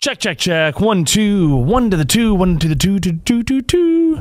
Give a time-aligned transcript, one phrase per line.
[0.00, 0.80] Check, check, check.
[0.80, 1.54] One, two.
[1.56, 2.34] One to the two.
[2.34, 2.98] One to the two.
[3.00, 4.16] Two, two, two, two.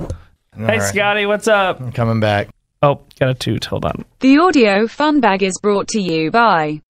[0.53, 0.81] Hey, right.
[0.81, 1.79] Scotty, what's up?
[1.79, 2.49] I'm coming back.
[2.81, 3.63] Oh, got a toot.
[3.63, 4.03] Hold on.
[4.19, 6.81] The audio fun bag is brought to you by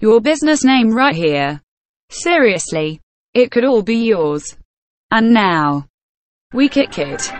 [0.00, 1.60] your business name right here.
[2.10, 3.00] Seriously,
[3.34, 4.56] it could all be yours.
[5.12, 5.86] And now,
[6.52, 7.30] we kick it.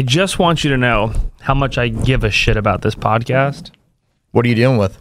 [0.00, 3.70] I just want you to know how much I give a shit about this podcast.
[4.30, 4.98] What are you dealing with?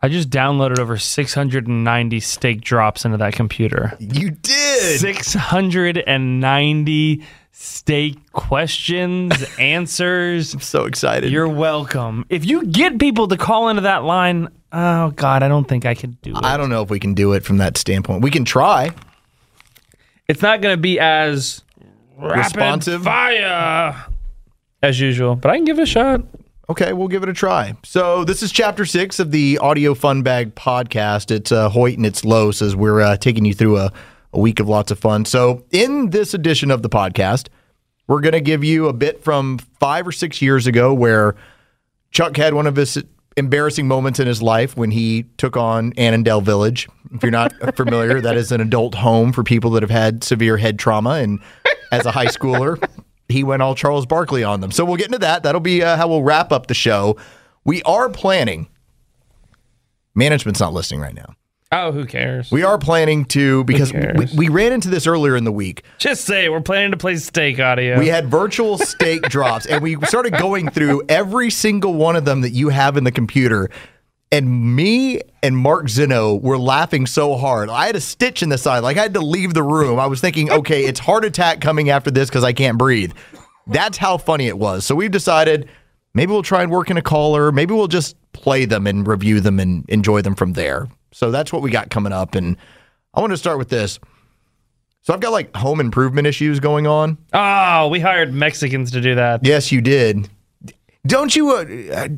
[0.00, 3.94] I just downloaded over 690 steak drops into that computer.
[4.00, 4.98] You did.
[4.98, 10.54] 690 steak questions, answers.
[10.54, 11.30] I'm so excited.
[11.30, 12.24] You're welcome.
[12.30, 15.94] If you get people to call into that line, oh God, I don't think I
[15.94, 16.42] could do it.
[16.42, 18.22] I don't know if we can do it from that standpoint.
[18.22, 18.92] We can try.
[20.28, 21.62] it's not going to be as
[22.16, 23.04] Responsive?
[23.04, 24.06] rapid fire
[24.82, 26.22] as usual, but I can give it a shot.
[26.68, 27.76] Okay, we'll give it a try.
[27.84, 31.30] So this is chapter six of the Audio Fun Bag podcast.
[31.30, 33.92] It's uh, Hoyt and it's Los as we're uh, taking you through a,
[34.32, 35.24] a week of lots of fun.
[35.24, 37.48] So in this edition of the podcast,
[38.08, 41.36] we're going to give you a bit from five or six years ago where
[42.10, 43.02] Chuck had one of his
[43.36, 46.88] embarrassing moments in his life when he took on Annandale Village.
[47.12, 50.56] If you're not familiar, that is an adult home for people that have had severe
[50.56, 51.10] head trauma.
[51.10, 51.40] And
[51.96, 52.82] as a high schooler,
[53.28, 54.70] he went all Charles Barkley on them.
[54.70, 55.42] So we'll get into that.
[55.42, 57.16] That'll be uh, how we'll wrap up the show.
[57.64, 58.68] We are planning.
[60.14, 61.34] Management's not listening right now.
[61.72, 62.50] Oh, who cares?
[62.52, 65.82] We are planning to because we, we ran into this earlier in the week.
[65.98, 67.98] Just say we're planning to play steak audio.
[67.98, 72.42] We had virtual steak drops, and we started going through every single one of them
[72.42, 73.68] that you have in the computer.
[74.36, 77.70] And me and Mark Zeno were laughing so hard.
[77.70, 78.80] I had a stitch in the side.
[78.80, 79.98] Like I had to leave the room.
[79.98, 83.12] I was thinking, okay, it's heart attack coming after this because I can't breathe.
[83.66, 84.84] That's how funny it was.
[84.84, 85.70] So we've decided
[86.12, 87.50] maybe we'll try and work in a caller.
[87.50, 90.86] Maybe we'll just play them and review them and enjoy them from there.
[91.12, 92.34] So that's what we got coming up.
[92.34, 92.58] And
[93.14, 93.98] I want to start with this.
[95.00, 97.16] So I've got like home improvement issues going on.
[97.32, 99.46] oh, we hired Mexicans to do that.
[99.46, 100.28] Yes, you did.
[101.06, 101.52] Don't you?
[101.52, 102.08] Uh, uh,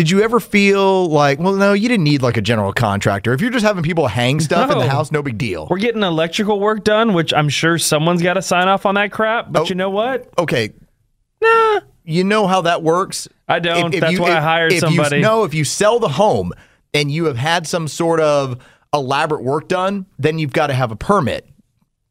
[0.00, 3.34] did you ever feel like, well, no, you didn't need like a general contractor.
[3.34, 5.66] If you're just having people hang stuff in the house, no big deal.
[5.68, 9.12] We're getting electrical work done, which I'm sure someone's got to sign off on that
[9.12, 9.52] crap.
[9.52, 9.64] But Oh.
[9.66, 10.26] you know what?
[10.38, 10.72] Okay,
[11.42, 13.28] Nah, you know how that works.
[13.46, 13.94] I don't.
[13.94, 15.16] That's why I hired if somebody.
[15.16, 16.54] You, no, if you sell the home
[16.94, 18.58] and you have had some sort of
[18.94, 21.46] elaborate work done, then you've got to have a permit.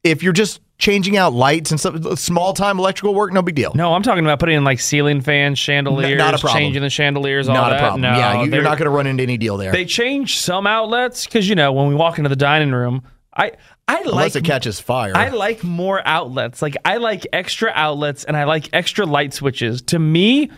[0.04, 3.74] If you're just changing out lights and stuff, small time electrical work, no big deal.
[3.76, 6.62] no, I'm talking about putting in like ceiling fans, chandeliers, not a problem.
[6.62, 7.78] changing the chandeliers, all not that.
[7.78, 8.02] a problem.
[8.02, 9.72] No, yeah, you, you're they're- not going to run into any deal there.
[9.74, 13.04] They change some outlets because you know when we walk into the dining room,
[13.36, 13.52] I
[13.90, 15.12] I Unless like it catches fire.
[15.16, 16.62] I like more outlets.
[16.62, 19.82] Like I like extra outlets and I like extra light switches.
[19.84, 20.50] To me,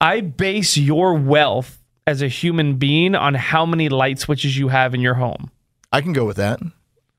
[0.00, 4.94] I base your wealth as a human being on how many light switches you have
[4.94, 5.50] in your home.
[5.92, 6.60] I can go with that.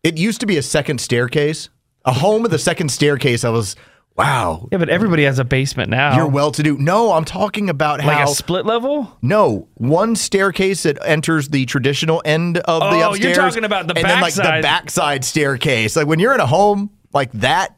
[0.03, 1.69] It used to be a second staircase.
[2.05, 3.45] A home with a second staircase.
[3.45, 3.77] I was,
[4.17, 6.17] wow, Yeah, but everybody has a basement now.
[6.17, 6.77] you're well to do.
[6.77, 8.25] No, I'm talking about like how.
[8.25, 9.17] a split level?
[9.21, 13.03] no, one staircase that enters the traditional end of the upstairs.
[13.03, 13.37] Oh, you're upstairs.
[13.37, 14.61] talking about the and then like the backside.
[14.63, 15.95] backside staircase.
[15.95, 17.77] Like when you're in a home like that,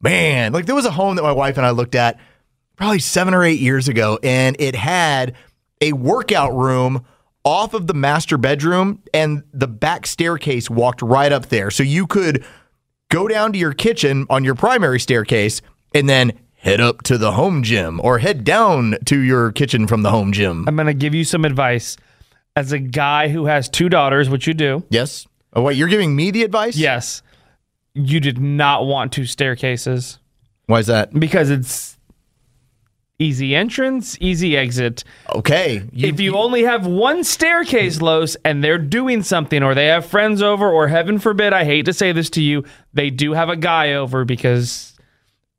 [0.00, 0.52] man.
[0.52, 2.18] Like there was a home that my wife and I looked at
[2.76, 5.36] probably seven or eight years ago, and it had
[5.80, 7.04] a workout room
[7.44, 11.70] off of the master bedroom, and the back staircase walked right up there.
[11.70, 12.44] So you could
[13.10, 15.60] go down to your kitchen on your primary staircase
[15.94, 20.02] and then head up to the home gym or head down to your kitchen from
[20.02, 20.64] the home gym.
[20.68, 21.96] I'm going to give you some advice.
[22.54, 25.26] As a guy who has two daughters, which you do, Yes.
[25.54, 26.76] Oh, wait, you're giving me the advice?
[26.76, 27.22] yes,
[27.94, 30.18] you did not want two staircases.
[30.66, 31.12] Why is that?
[31.18, 31.98] because it's
[33.22, 35.04] easy entrance, easy exit.
[35.34, 35.82] Okay.
[35.92, 40.42] if you only have one staircase, Los, and they're doing something, or they have friends
[40.42, 43.56] over, or heaven forbid, I hate to say this to you, they do have a
[43.56, 44.92] guy over because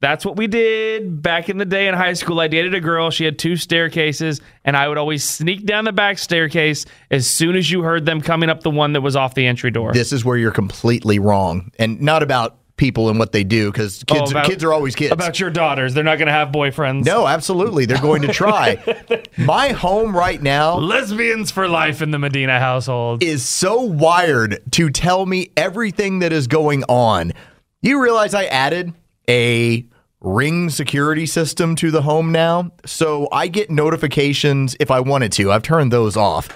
[0.02, 2.42] that's what we did back in the day in high school.
[2.42, 5.94] I dated a girl, she had two staircases, and I would always sneak down the
[5.94, 9.34] back staircase as soon as you heard them coming up the one that was off
[9.34, 9.94] the entry door.
[9.94, 14.04] this is where you're completely wrong and not about people and what they do because
[14.10, 15.12] oh, kids, Oh, about- kids are always kids.
[15.12, 17.06] About your daughters, they're not going to have boyfriends.
[17.06, 17.86] no, absolutely.
[17.86, 18.82] They're going to try.
[19.38, 23.22] My home right now Lesbians for life in the Medina household.
[23.24, 27.34] is so wired to tell me everything that is going on.
[27.82, 28.94] You realize I added
[29.30, 29.86] a
[30.22, 32.72] ring security system to the home now.
[32.86, 35.52] So I get notifications if I wanted to.
[35.52, 36.48] I've turned those off.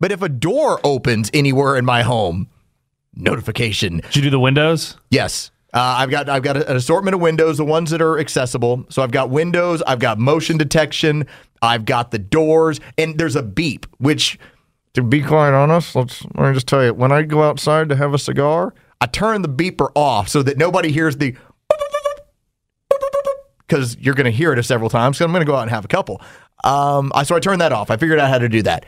[0.00, 2.48] But if a door opens anywhere in my home,
[3.14, 3.98] notification.
[3.98, 4.96] Did you do the windows?
[5.10, 5.50] Yes.
[5.74, 8.86] Uh, I've got I've got an assortment of windows, the ones that are accessible.
[8.90, 11.26] So I've got windows, I've got motion detection,
[11.62, 13.86] I've got the doors, and there's a beep.
[13.98, 14.38] Which,
[14.94, 17.96] to be quite honest, let's let me just tell you, when I go outside to
[17.96, 21.34] have a cigar, I turn the beeper off so that nobody hears the
[23.66, 25.18] because you're going to hear it several times.
[25.18, 26.22] So I'm going to go out and have a couple.
[26.62, 27.90] Um, I so I turned that off.
[27.90, 28.86] I figured out how to do that.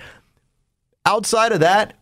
[1.05, 1.95] Outside of that,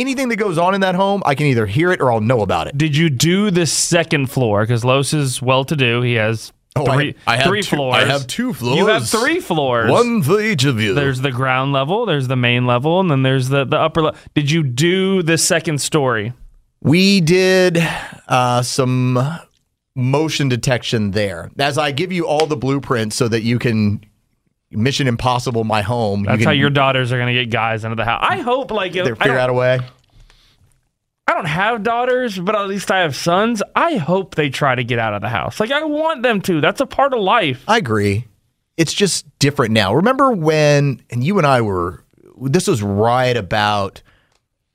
[0.00, 2.40] anything that goes on in that home, I can either hear it or I'll know
[2.42, 2.76] about it.
[2.78, 4.62] Did you do the second floor?
[4.62, 6.02] Because Los is well to do.
[6.02, 7.94] He has Oh, I- three, I have three two- floors.
[7.96, 9.90] I have two You have three floors.
[9.90, 10.94] One for each of you.
[10.94, 14.20] There's the ground level, there's the main level, and then there's the, the upper level.
[14.34, 16.32] Did you do the second story?
[16.80, 17.76] we did
[18.28, 19.18] uh, some
[19.96, 21.50] motion detection there.
[21.58, 24.00] As I give you all the blueprints so that you can
[24.70, 26.24] Mission Impossible my home.
[26.24, 28.24] That's you how your daughters are going to get guys into the house.
[28.28, 29.80] I hope, like, they figure out a way.
[31.26, 33.62] I don't have daughters, but at least I have sons.
[33.76, 35.60] I hope they try to get out of the house.
[35.60, 36.60] Like, I want them to.
[36.60, 37.64] That's a part of life.
[37.68, 38.26] I agree.
[38.76, 39.94] It's just different now.
[39.94, 42.04] Remember when, and you and I were,
[42.40, 44.02] this was right about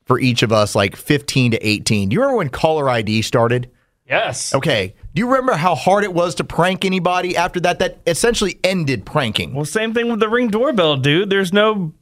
[0.05, 2.09] for each of us, like 15 to 18.
[2.09, 3.71] Do you remember when caller ID started?
[4.07, 4.53] Yes.
[4.53, 4.95] Okay.
[5.13, 7.79] Do you remember how hard it was to prank anybody after that?
[7.79, 9.53] That essentially ended pranking.
[9.53, 11.29] Well, same thing with the ring doorbell, dude.
[11.29, 11.93] There's no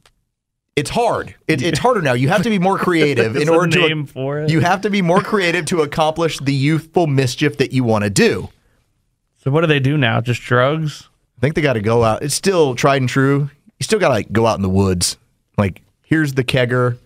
[0.76, 1.34] It's hard.
[1.46, 2.14] It, it's harder now.
[2.14, 4.06] You have to be more creative in order to.
[4.06, 4.50] for it.
[4.50, 8.10] You have to be more creative to accomplish the youthful mischief that you want to
[8.10, 8.48] do.
[9.44, 10.20] So what do they do now?
[10.22, 11.08] Just drugs?
[11.36, 12.22] I think they got to go out.
[12.22, 13.50] It's still tried and true.
[13.78, 15.18] You still got to like go out in the woods.
[15.58, 16.96] Like here's the kegger.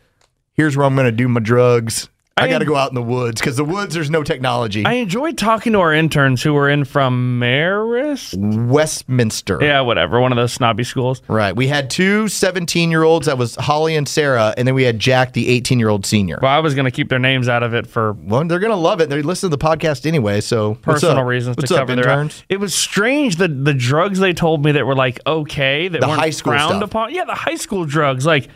[0.52, 2.08] Here's where I'm going to do my drugs.
[2.38, 4.84] I, I got to go out in the woods because the woods there's no technology.
[4.84, 8.36] I enjoyed talking to our interns who were in from Marist.
[8.66, 9.58] Westminster.
[9.62, 10.20] Yeah, whatever.
[10.20, 11.22] One of those snobby schools.
[11.28, 11.56] Right.
[11.56, 13.24] We had two 17 year olds.
[13.24, 14.52] That was Holly and Sarah.
[14.58, 16.38] And then we had Jack, the 18 year old senior.
[16.42, 18.68] Well, I was going to keep their names out of it for Well, they're going
[18.70, 19.08] to love it.
[19.08, 20.42] They listen to the podcast anyway.
[20.42, 22.28] So personal reasons What's to up, cover their.
[22.50, 26.06] It was strange the the drugs they told me that were like okay that The
[26.06, 26.82] weren't high school frowned stuff.
[26.82, 27.14] upon.
[27.14, 28.48] Yeah, the high school drugs like.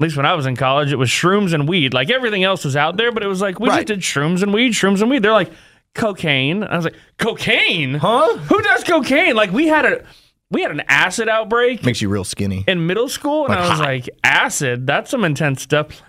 [0.00, 1.92] At least when I was in college, it was shrooms and weed.
[1.92, 3.78] Like everything else was out there, but it was like we Right.
[3.84, 5.22] just did shrooms and weed, shrooms and weed.
[5.22, 5.50] They're like
[5.94, 6.62] cocaine.
[6.62, 7.94] I was like, cocaine?
[7.94, 8.36] Huh?
[8.38, 9.34] Who does cocaine?
[9.34, 10.04] Like we had a
[10.52, 12.64] we had an acid outbreak Makes you real skinny.
[12.68, 13.84] in middle school, and Like I was hot.
[13.86, 14.86] like, acid?
[14.86, 16.00] That's some intense stuff.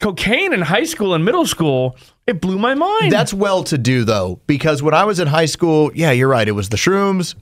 [0.00, 1.96] Cocaine in high school and middle school,
[2.26, 3.12] it blew my mind.
[3.12, 6.46] That's well to do though, because when I was in high school, yeah, you're right.
[6.48, 7.36] It was the shrooms.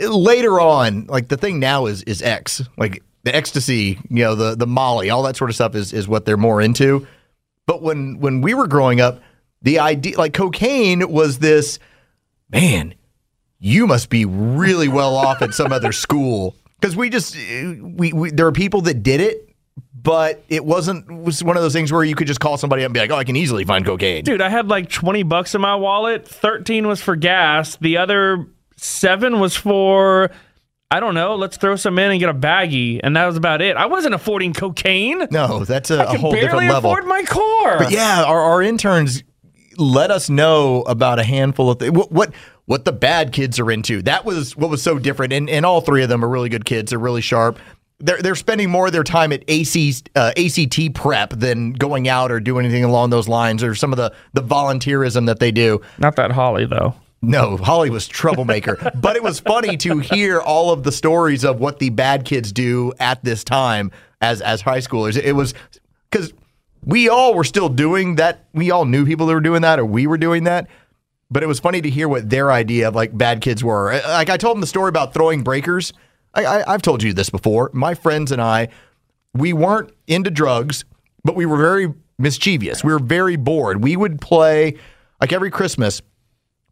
[0.00, 4.54] Later on, like the thing now is is X, like the ecstasy, you know, the
[4.54, 7.06] the Molly, all that sort of stuff is is what they're more into.
[7.66, 9.20] But when when we were growing up,
[9.62, 11.78] the idea like cocaine was this
[12.50, 12.94] man.
[13.58, 18.30] You must be really well off at some other school because we just we, we
[18.30, 19.54] there are people that did it,
[19.94, 22.88] but it wasn't was one of those things where you could just call somebody up
[22.88, 24.22] and be like, oh, I can easily find cocaine.
[24.22, 26.28] Dude, I had like 20 bucks in my wallet.
[26.28, 27.76] 13 was for gas.
[27.76, 30.30] The other seven was for,
[30.90, 33.00] I don't know, let's throw some in and get a baggie.
[33.02, 33.76] And that was about it.
[33.76, 35.26] I wasn't affording cocaine.
[35.30, 36.92] No, that's a, I whole barely different level.
[36.94, 37.78] Barely afford my car.
[37.78, 39.24] But yeah, our, our interns
[39.76, 41.92] let us know about a handful of things.
[41.92, 42.32] What, what
[42.66, 44.02] what the bad kids are into.
[44.02, 45.32] That was what was so different.
[45.32, 46.90] And and all three of them are really good kids.
[46.90, 47.58] They're really sharp.
[47.98, 52.32] They're they're spending more of their time at AC, uh, ACT prep than going out
[52.32, 55.80] or doing anything along those lines or some of the the volunteerism that they do.
[55.98, 56.94] Not that Holly, though.
[57.28, 61.60] No, Holly was troublemaker, but it was funny to hear all of the stories of
[61.60, 63.90] what the bad kids do at this time
[64.20, 65.20] as as high schoolers.
[65.20, 65.54] It was
[66.10, 66.32] because
[66.84, 68.44] we all were still doing that.
[68.52, 70.68] We all knew people that were doing that, or we were doing that.
[71.30, 74.00] But it was funny to hear what their idea of like bad kids were.
[74.06, 75.92] Like I told them the story about throwing breakers.
[76.34, 77.70] I, I, I've told you this before.
[77.72, 78.68] My friends and I,
[79.32, 80.84] we weren't into drugs,
[81.24, 82.84] but we were very mischievous.
[82.84, 83.82] We were very bored.
[83.82, 84.76] We would play
[85.20, 86.02] like every Christmas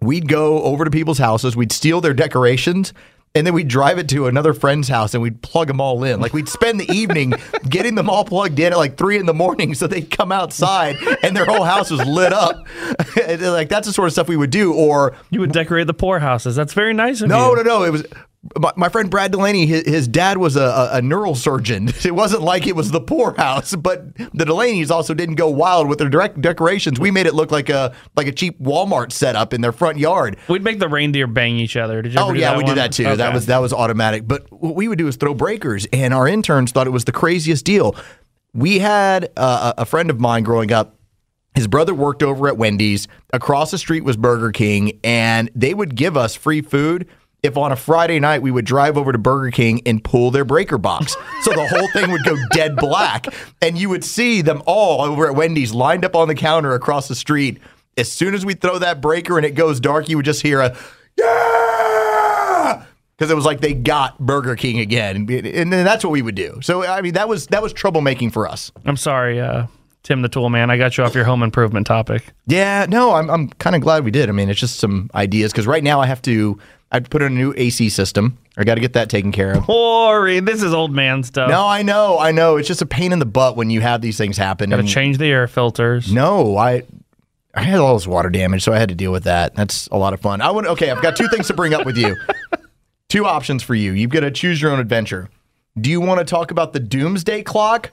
[0.03, 2.93] we'd go over to people's houses, we'd steal their decorations,
[3.35, 6.21] and then we'd drive it to another friend's house and we'd plug them all in.
[6.21, 7.33] Like we'd spend the evening
[7.69, 10.97] getting them all plugged in at like three in the morning so they'd come outside
[11.23, 12.67] and their whole house was lit up.
[13.17, 14.73] Like that's the sort of stuff we would do.
[14.75, 16.57] Or You would decorate the poorhouses.
[16.57, 17.57] That's very nice of no, you.
[17.57, 17.83] no, no.
[17.85, 18.05] It was
[18.59, 21.91] my, my friend Brad Delaney, his, his dad was a, a, a neural surgeon.
[22.03, 25.99] It wasn't like it was the poorhouse, but the Delaney's also didn't go wild with
[25.99, 26.99] their direct decorations.
[26.99, 30.37] We made it look like a like a cheap Walmart setup in their front yard.
[30.49, 32.03] We'd make the reindeer bang each other.
[32.03, 32.21] Did you?
[32.21, 32.67] Oh yeah, we one?
[32.67, 33.05] did that too.
[33.05, 34.27] That was that was automatic.
[34.27, 37.13] But what we would do is throw breakers, and our interns thought it was the
[37.13, 37.95] craziest deal.
[38.53, 40.97] We had uh, a a friend of mine growing up.
[41.55, 43.07] His brother worked over at Wendy's.
[43.33, 47.07] Across the street was Burger King, and they would give us free food
[47.43, 50.45] if on a Friday night we would drive over to Burger King and pull their
[50.45, 51.17] breaker box.
[51.43, 53.27] So the whole thing would go dead black,
[53.61, 57.09] and you would see them all over at Wendy's lined up on the counter across
[57.09, 57.59] the street.
[57.97, 60.61] As soon as we throw that breaker and it goes dark, you would just hear
[60.61, 60.77] a
[61.19, 62.85] yeah
[63.23, 66.23] because it was like they got Burger King again, and, and then that's what we
[66.23, 66.59] would do.
[66.63, 68.73] So I mean, that was that was troublemaking for us.
[68.85, 69.67] I'm sorry, uh,
[70.03, 70.71] Tim the Tool Man.
[70.71, 72.33] I got you off your home improvement topic.
[72.47, 74.29] Yeah, no, I'm I'm kind of glad we did.
[74.29, 76.59] I mean, it's just some ideas because right now I have to
[76.93, 78.37] I have to put in a new AC system.
[78.57, 79.65] I got to get that taken care of.
[79.65, 81.49] Corey, this is old man stuff.
[81.49, 82.59] No, I know, I know.
[82.59, 84.69] It's just a pain in the butt when you have these things happen.
[84.71, 86.13] Gotta and- change the air filters.
[86.13, 86.83] No, I
[87.55, 89.55] I had all this water damage, so I had to deal with that.
[89.55, 90.41] That's a lot of fun.
[90.43, 90.91] I would okay.
[90.91, 92.17] I've got two things to bring up with you.
[93.09, 93.93] Two options for you.
[93.93, 95.29] You've got to choose your own adventure.
[95.79, 97.91] Do you want to talk about the doomsday clock?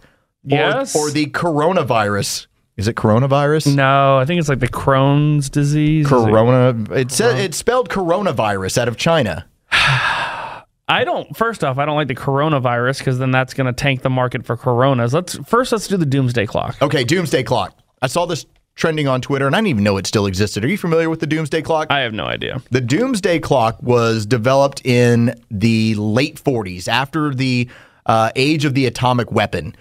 [0.50, 0.96] Or, Yes.
[0.96, 2.48] Or the coronavirus?
[2.80, 3.76] Is it coronavirus?
[3.76, 6.06] No, I think it's like the Crohn's disease.
[6.06, 6.94] Is it- Corona.
[6.96, 9.46] It said it's spelled coronavirus out of China.
[9.72, 11.36] I don't.
[11.36, 14.46] First off, I don't like the coronavirus because then that's going to tank the market
[14.46, 15.14] for Coronas.
[15.14, 16.82] Let's first let's do the doomsday clock.
[16.82, 17.78] Okay, doomsday clock.
[18.02, 18.46] I saw this
[18.76, 20.64] trending on Twitter, and I didn't even know it still existed.
[20.64, 21.88] Are you familiar with the doomsday clock?
[21.90, 22.62] I have no idea.
[22.72, 27.68] The doomsday clock was developed in the late 40s after the
[28.06, 29.76] uh, age of the atomic weapon.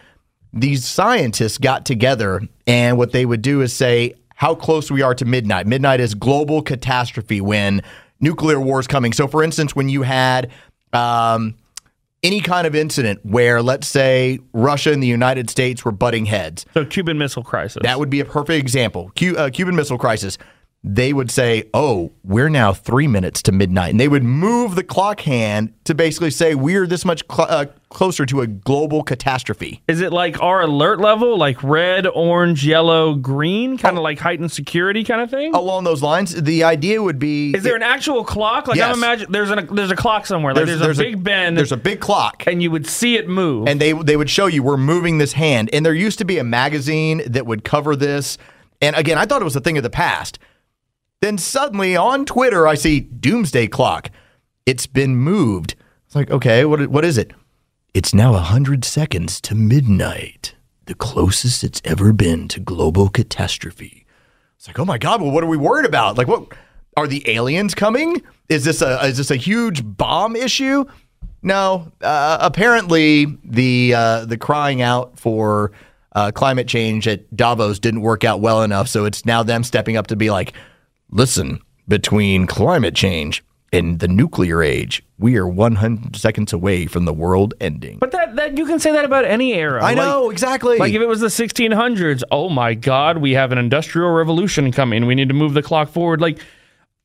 [0.52, 5.14] These scientists got together, and what they would do is say how close we are
[5.14, 5.66] to midnight.
[5.66, 7.82] Midnight is global catastrophe when
[8.20, 9.12] nuclear war is coming.
[9.12, 10.52] So, for instance, when you had
[10.92, 11.56] um,
[12.22, 16.66] any kind of incident where, let's say, Russia and the United States were butting heads,
[16.74, 17.82] So Cuban Missile Crisis.
[17.82, 19.10] that would be a perfect example.
[19.20, 20.38] Uh, Cuban Missile Crisis.
[20.84, 24.84] They would say, "Oh, we're now three minutes to midnight," and they would move the
[24.84, 29.82] clock hand to basically say we're this much cl- uh, closer to a global catastrophe.
[29.88, 34.00] Is it like our alert level, like red, orange, yellow, green, kind Oh.
[34.00, 35.52] of like heightened security kind of thing?
[35.52, 38.68] Along those lines, the idea would be: Is there an actual clock?
[38.68, 38.92] Like Yes.
[38.92, 40.54] I'm imagining there's an there's a clock somewhere.
[40.54, 42.44] Like there's, a Big Ben, There's a big clock.
[42.46, 43.66] and you would see it move.
[43.66, 45.70] and they they would show you we're moving this hand.
[45.72, 48.38] And there used to be a magazine that would cover this.
[48.80, 50.38] And again, I thought it was a thing of the past.
[51.20, 54.10] Then suddenly on Twitter, I see Doomsday Clock.
[54.66, 55.74] It's been moved.
[56.06, 57.32] It's like, okay, what what is it?
[57.92, 60.54] It's now hundred seconds to midnight,
[60.86, 64.06] the closest it's ever been to global catastrophe.
[64.56, 66.16] It's like, oh my god, well, what are we worried about?
[66.16, 66.52] Like, what
[66.96, 68.22] are the aliens coming?
[68.48, 70.84] Is this a is this a huge bomb issue?
[71.42, 75.72] No, uh, apparently the uh, the crying out for
[76.12, 79.96] uh, climate change at Davos didn't work out well enough, so it's now them stepping
[79.96, 80.52] up to be like,
[81.10, 87.12] listen, between climate change and the nuclear age, we are 100 seconds away from the
[87.12, 87.98] world ending.
[87.98, 89.82] but that that you can say that about any era.
[89.82, 90.78] I Like- know exactly.
[90.78, 95.06] Like if it was the 1600s, oh my God, we have an industrial revolution coming.
[95.06, 96.20] We need to move the clock forward.
[96.20, 96.38] Like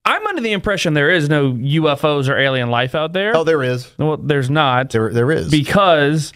[0.06, 3.36] I'm under the impression there is no UFOs or alien life out there.
[3.36, 3.90] oh, there is.
[3.98, 5.50] well, there's not There, there is.
[5.50, 6.34] because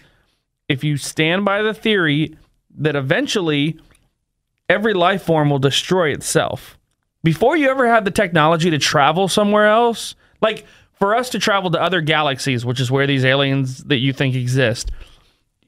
[0.68, 2.34] if you stand by the theory
[2.78, 3.78] that eventually
[4.70, 6.77] every life form will destroy itself
[7.32, 11.70] before you ever have the technology to travel somewhere else, like for us to travel
[11.70, 14.90] to other galaxies, which is where these aliens that you think exist,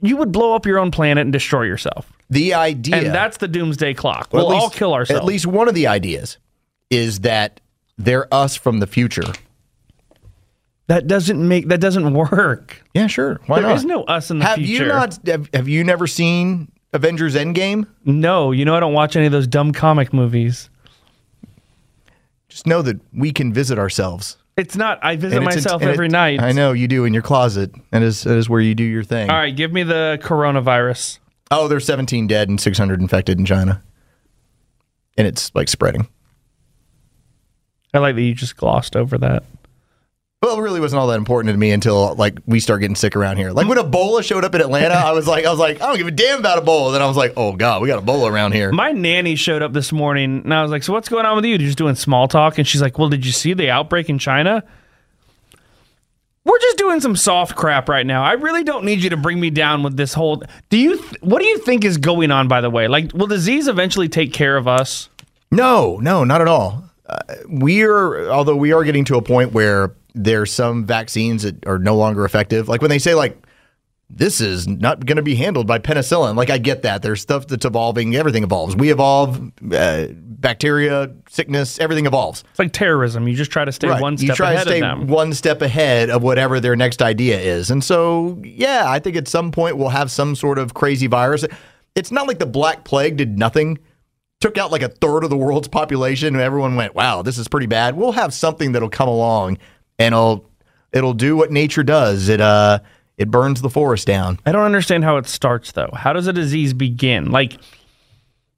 [0.00, 2.10] you would blow up your own planet and destroy yourself.
[2.30, 2.96] the idea.
[2.96, 4.30] And that's the doomsday clock.
[4.32, 5.20] Well, at all least- kill ourselves.
[5.20, 6.38] At least one of the ideas
[6.88, 7.60] is that
[7.98, 9.30] they're us from the future.
[10.86, 12.82] that doesn't make that doesn't work.
[12.94, 13.38] Yeah, sure.
[13.46, 13.76] Why There not?
[13.76, 14.84] is no us in the have future.
[14.84, 15.18] you not?
[15.26, 17.86] Have, have you never seen Avengers Endgame?
[18.06, 20.70] No, you know I don't watch any of those dumb comic movies.
[22.60, 24.36] Just know that we can visit ourselves.
[24.58, 24.98] It's not.
[25.02, 26.40] I visit And it's- myself and every it- night.
[26.42, 27.74] I know you do in your closet.
[27.90, 29.30] That is that is where you do your thing.
[29.30, 31.20] All right, give me the coronavirus.
[31.50, 33.82] Oh, there's 17 dead and 600 infected in China,
[35.16, 36.06] and it's like spreading.
[37.94, 39.44] I like that you just glossed over that.
[40.50, 43.14] Well, it really wasn't all that important to me until like we start getting sick
[43.14, 43.52] around here.
[43.52, 45.96] Like when Ebola showed up in Atlanta, I was like, I was like, I don't
[45.96, 46.90] give a damn about Ebola.
[46.90, 48.72] Then I was like, oh god, we got Ebola around here.
[48.72, 51.44] My nanny showed up this morning, and I was like, "So what's going on with
[51.44, 51.52] you?
[51.52, 54.18] You're just doing small talk?" And she's like, "Well, did you see the outbreak in
[54.18, 54.64] China?"
[56.44, 58.24] We're just doing some soft crap right now.
[58.24, 60.42] I really don't need you to bring me down with this whole.
[60.68, 60.96] Do you?
[60.96, 62.48] Th- what do you think is going on?
[62.48, 65.10] By the way, like, will disease eventually take care of us?
[65.52, 66.90] No, no, not at all.
[67.08, 71.66] Uh, we are, although we are getting to a point where there's some vaccines that
[71.66, 72.68] are no longer effective.
[72.68, 73.36] Like when they say like
[74.12, 76.34] this is not going to be handled by penicillin.
[76.34, 77.00] Like I get that.
[77.00, 78.16] There's stuff that's evolving.
[78.16, 78.74] Everything evolves.
[78.74, 79.52] We evolve.
[79.72, 82.42] Uh, bacteria, sickness, everything evolves.
[82.50, 83.28] It's like terrorism.
[83.28, 84.02] You just try to stay Right.
[84.02, 87.38] one you step try ahead to stay one step ahead of whatever their next idea
[87.38, 87.70] is.
[87.70, 91.44] And so, yeah, I think at some point we'll have some sort of crazy virus.
[91.94, 93.78] It's not like the Black Plague did nothing,
[94.40, 97.46] took out like a third of the world's population, and everyone went, "Wow, this is
[97.46, 99.58] pretty bad." We'll have something that'll come along,
[100.00, 100.50] and it'll
[100.92, 102.28] it'll do what nature does.
[102.28, 102.80] It uh
[103.16, 104.38] it burns the forest down.
[104.46, 105.90] I don't understand how it starts though.
[105.92, 107.30] How does a disease begin?
[107.30, 107.58] Like,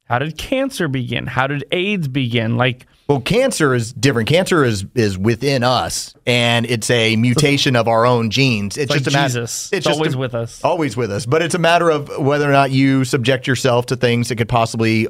[0.05, 1.27] how did cancer begin?
[1.27, 2.57] How did AIDS begin?
[2.57, 4.29] Like, Well, cancer is different.
[4.29, 8.77] Cancer is is within us, and it's a mutation of our own genes.
[8.77, 9.29] It's, like just a matter.
[9.29, 9.73] Jesus.
[9.73, 10.63] It's always with us.
[10.63, 11.27] Always with us.
[11.27, 14.49] But it's a matter of whether or not you subject yourself to things that could
[14.49, 15.09] possibly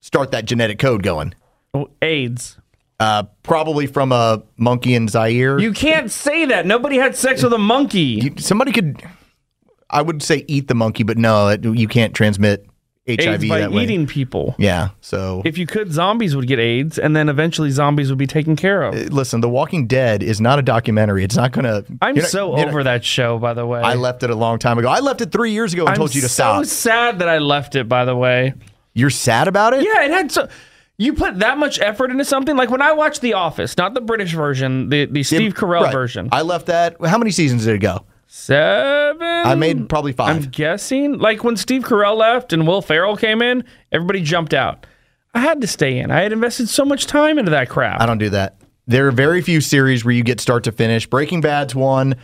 [0.00, 1.34] start that genetic code going.
[1.74, 2.56] oh, AIDS.
[2.98, 5.58] Uh, probably from a monkey in Zaire.
[5.58, 6.64] You can't say that.
[6.66, 8.32] Nobody had sex with a monkey.
[8.38, 9.02] Somebody could.
[9.90, 12.66] I would say eat the monkey, but no, it, you can't transmit
[13.08, 13.84] HIV AIDS by that way.
[13.84, 14.56] eating people.
[14.58, 14.88] Yeah.
[15.00, 18.56] So If you could, zombies would get AIDS, and then eventually zombies would be taken
[18.56, 18.94] care of.
[19.12, 21.22] listen, The Walking Dead is not a documentary.
[21.22, 21.84] It's not going to.
[22.02, 23.80] I'm so over that show, by the way.
[23.80, 24.88] I left it a long time ago.
[24.88, 26.64] I left it three years ago and I'm told you to so stop.
[26.64, 27.88] So sad that I left it.
[27.88, 28.54] By the way,
[28.94, 29.84] You're sad about it?
[29.84, 30.48] yeah, it had so.
[30.98, 32.56] You put that much effort into something.
[32.56, 35.92] Like when I watched The Office, not the British version, the the Steve Carell Right.
[35.92, 36.28] version.
[36.32, 36.96] I left that.
[37.04, 38.04] How many seasons did it go?
[38.28, 39.26] Seven.
[39.46, 41.18] I made probably 5 I'm guessing.
[41.18, 44.86] Like when Steve Carell left and Will Ferrell came in, everybody jumped out.
[45.34, 46.10] I had to stay in.
[46.10, 48.00] I had invested so much time into that crap.
[48.00, 48.56] I don't do that.
[48.86, 51.06] There are very few series where you get start to finish.
[51.06, 52.14] Breaking Bad's one.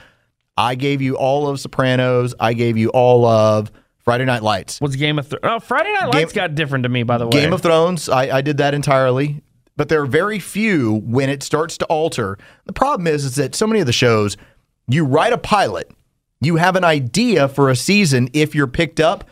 [0.57, 2.35] I gave you all of Sopranos.
[2.41, 3.71] I gave you all of
[4.02, 4.80] Friday Night Lights.
[4.80, 5.40] Was Game of Thrones?
[5.44, 7.32] Oh, Friday Night Lights got different to me, by the way.
[7.32, 9.42] Game of Thrones, I, I did that entirely.
[9.76, 12.37] But there are very few when it starts to alter.
[12.66, 14.37] The problem is, is that so many of the shows,
[14.87, 15.90] you write a pilot,
[16.40, 19.25] you have an idea for a season if you're picked up,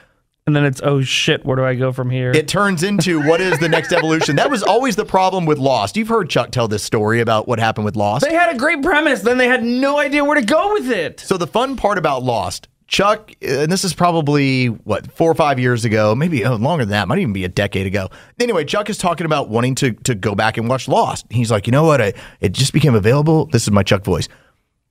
[0.46, 2.32] and then it's oh shit, where do I go from here?
[2.32, 4.36] it turns into what is the next evolution.
[4.36, 5.96] That was always the problem with Lost.
[5.96, 8.24] You've heard Chuck tell this story about what happened with Lost.
[8.24, 11.20] they had a great premise, then they had no idea where to go with it.
[11.20, 15.60] So the fun part about Lost, Chuck, and this is probably what four or five
[15.60, 18.10] years ago, maybe oh, longer than that, might even be a decade ago.
[18.40, 21.24] Anyway, Chuck is talking about wanting to to go back and watch Lost.
[21.30, 22.00] He's like, you know what?
[22.00, 23.46] I, it just became available.
[23.46, 24.26] This is my Chuck voice.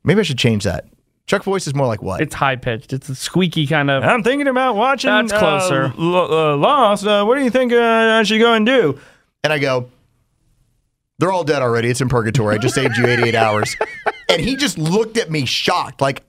[0.05, 0.85] Maybe I should change that.
[1.25, 2.21] Chuck voice is more like what?
[2.21, 2.93] It's high pitched.
[2.93, 4.01] It's a squeaky kind of.
[4.01, 5.09] I'm thinking about watching.
[5.09, 5.87] That's closer.
[5.87, 7.05] Uh, Lo- uh, Lost.
[7.05, 8.97] Uh, what do you think uh, I should go and do?
[9.43, 9.89] and I go,
[11.17, 11.89] they're all dead already.
[11.89, 12.55] It's in purgatory.
[12.55, 13.75] I just saved you 88 hours.
[14.31, 16.21] And he just looked at me shocked, like,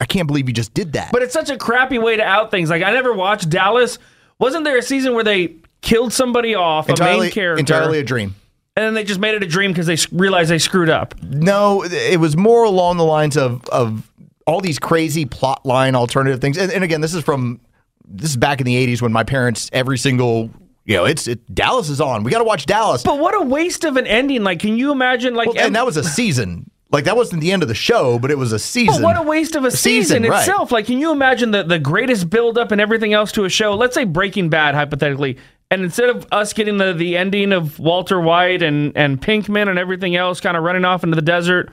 [0.00, 1.10] I can't believe you just did that.
[1.12, 2.70] But it's such a crappy way to out things.
[2.70, 3.98] Like I never watched Dallas.
[4.38, 8.34] Wasn't there a season where they killed somebody off, a main character, entirely a dream.
[8.76, 11.14] and then they just made it a dream because they realized they screwed up?
[11.22, 14.10] No, it was more along the lines of of
[14.46, 16.56] all these crazy plot line alternative things.
[16.56, 17.60] And, and again, this is from
[18.06, 20.50] this is back in the '80s when my parents every single
[20.84, 22.22] you know it's it, Dallas is on.
[22.24, 23.02] We got to watch Dallas.
[23.02, 24.42] But what a waste of an ending!
[24.44, 25.34] Like, can you imagine?
[25.34, 26.70] Like, Well, and that was a season.
[26.90, 29.02] Like that wasn't the end of the show, but it was a season.
[29.02, 30.40] But what a waste of a season, season, right.
[30.40, 30.72] itself.
[30.72, 33.74] Like, can you imagine the, the greatest buildup and everything else to a show?
[33.74, 35.36] Let's say Breaking Bad, hypothetically.
[35.70, 39.78] And instead of us getting the, the ending of Walter White and, and Pinkman and
[39.78, 41.70] everything else kind of running off into the desert,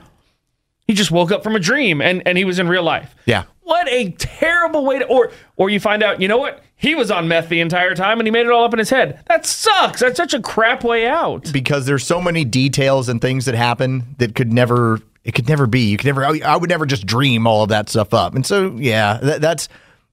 [0.86, 3.14] he just woke up from a dream and, and he was in real life.
[3.24, 3.44] Yeah.
[3.62, 6.62] What a terrible way to or or you find out, you know what?
[6.78, 8.90] He was on meth the entire time and he made it all up in his
[8.90, 9.20] head.
[9.28, 10.00] That sucks.
[10.00, 11.50] That's such a crap way out.
[11.52, 15.66] because there's so many details and things that happen that could never it could never
[15.66, 15.88] be.
[15.90, 18.34] You could never I, would never just dream all of that stuff up.
[18.34, 19.68] And so yeah that, that's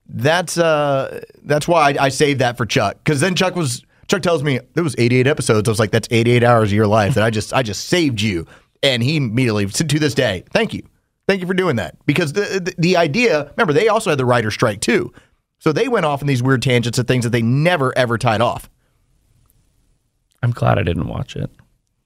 [0.07, 2.97] that's uh that's why I, I saved that for Chuck.
[3.03, 5.67] Because then Chuck was Chuck tells me there was 88 episodes.
[5.67, 8.21] I was like that's 88 hours of your life that I just I just saved
[8.21, 8.47] you.
[8.81, 10.83] And he immediately said to this day thank you.
[11.27, 11.97] Thank you for doing that.
[12.05, 15.13] Because the the, the idea remember they also had the writer strike too
[15.63, 18.41] so they went off in these weird tangents of things that they never ever tied
[18.41, 18.69] off
[20.43, 21.49] I'm glad I didn't watch it.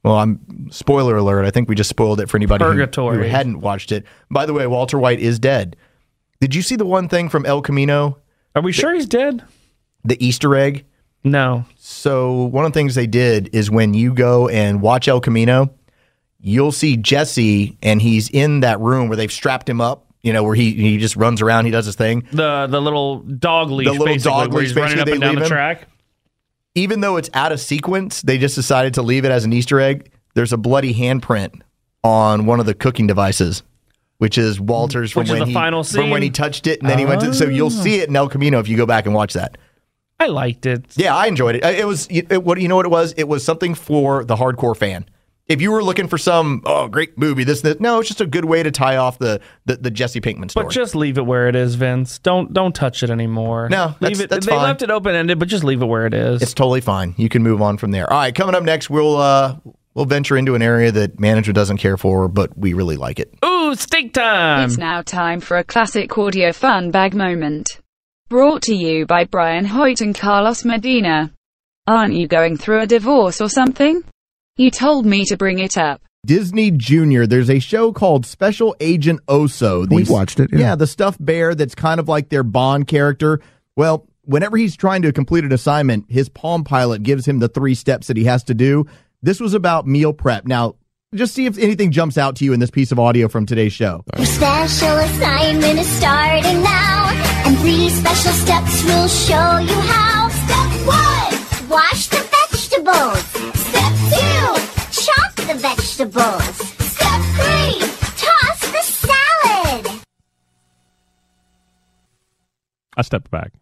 [0.04, 1.44] Well, I'm spoiler alert.
[1.44, 4.06] I think we just spoiled it for anybody who, who hadn't watched it.
[4.30, 5.76] By the way, Walter White is dead.
[6.40, 8.20] Did you see the one thing from El Camino,
[8.56, 9.44] Are we sure he's dead?
[10.04, 10.86] the Easter egg?
[11.24, 11.66] No.
[11.78, 15.74] So one of the things they did is when you go and watch El Camino,
[16.40, 20.07] you'll see Jesse, and he's in that room where they've strapped him up.
[20.24, 22.28] You know, where he he just runs around, he does his thing.
[22.32, 25.22] The the little dog leash, the little basically, dog where leash, he's running up and
[25.22, 25.48] down the him.
[25.48, 25.88] track.
[26.76, 29.80] Even though it's out of sequence, they just decided to leave it as an Easter
[29.80, 30.12] egg.
[30.36, 31.62] There's a bloody handprint
[32.04, 33.64] on one of the cooking devices,
[34.18, 36.90] which is Walter's from Which when the he final from when he touched it, and
[36.90, 37.34] then he went to.
[37.34, 37.84] So you'll ah.
[37.84, 39.58] see it in El Camino if you go back and watch that.
[40.20, 40.86] I liked it.
[40.96, 41.64] Yeah, I enjoyed it.
[41.64, 43.14] Uh, it was it, what you know what it was.
[43.18, 45.06] It was something for the hardcore fan.
[45.48, 48.26] If you were looking for some oh great movie, this that no, it's just a
[48.26, 50.66] good way to tie off the the, the Jesse Pinkman story.
[50.66, 52.20] But just leave it where it is, Vince.
[52.20, 53.70] Don't don't touch it anymore.
[53.70, 54.30] No, that's- leave it.
[54.30, 54.64] that's they fine.
[54.64, 56.42] left it open ended, but just leave it where it is.
[56.42, 57.16] it's totally fine.
[57.18, 58.12] You can move on from there.
[58.12, 59.56] All right, coming up next, we'll uh
[59.94, 63.34] we'll venture into an area that management doesn't care for, but we really like it.
[63.46, 64.66] Ooh, steak time.
[64.66, 67.80] It's now time for a classic audio fun bag moment.
[68.28, 71.32] Brought to you by Brian Hoyt and Carlos Medina.
[71.88, 74.04] Aren't you going through a divorce or something?
[74.58, 76.02] You told me to bring it up.
[76.26, 77.28] Disney Junior.
[77.28, 79.88] There's a show called Special Agent Oso.
[79.88, 80.76] We watched it, yeah.
[80.76, 83.40] the stuffed bear that's kind of like their Bond character.
[83.76, 87.76] Well, whenever he's trying to complete an assignment, his Palm Pilot gives him the three
[87.76, 88.88] steps that he has to do.
[89.22, 90.46] This was about meal prep.
[90.46, 90.76] Now,
[91.14, 93.74] just see if anything jumps out to you in this piece of audio from today's
[93.74, 94.04] show.
[94.18, 97.10] Your special assignment is starting now,
[97.46, 100.30] and three special steps will show you how.
[100.30, 103.57] Step one, wash the vegetables.
[105.58, 106.44] Vegetables.
[106.44, 107.80] Step three,
[108.18, 110.02] toss the salad.
[112.96, 113.54] I stepped back.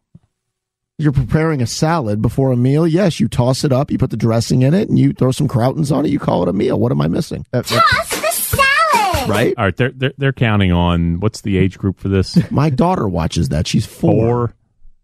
[0.98, 2.88] You're preparing a salad before a meal.
[2.88, 5.48] Yes, you toss it up, you put the dressing in it, and you throw some
[5.48, 6.10] croutons on it.
[6.10, 6.80] You call it a meal.
[6.80, 7.46] What am I missing?
[7.52, 9.30] Uh, Toss the salad.
[9.30, 9.54] right?
[9.58, 12.38] All right, they're they're, they're counting on what's the age group for this?
[12.52, 13.68] My daughter watches that.
[13.68, 14.12] She's four.
[14.48, 14.56] Four.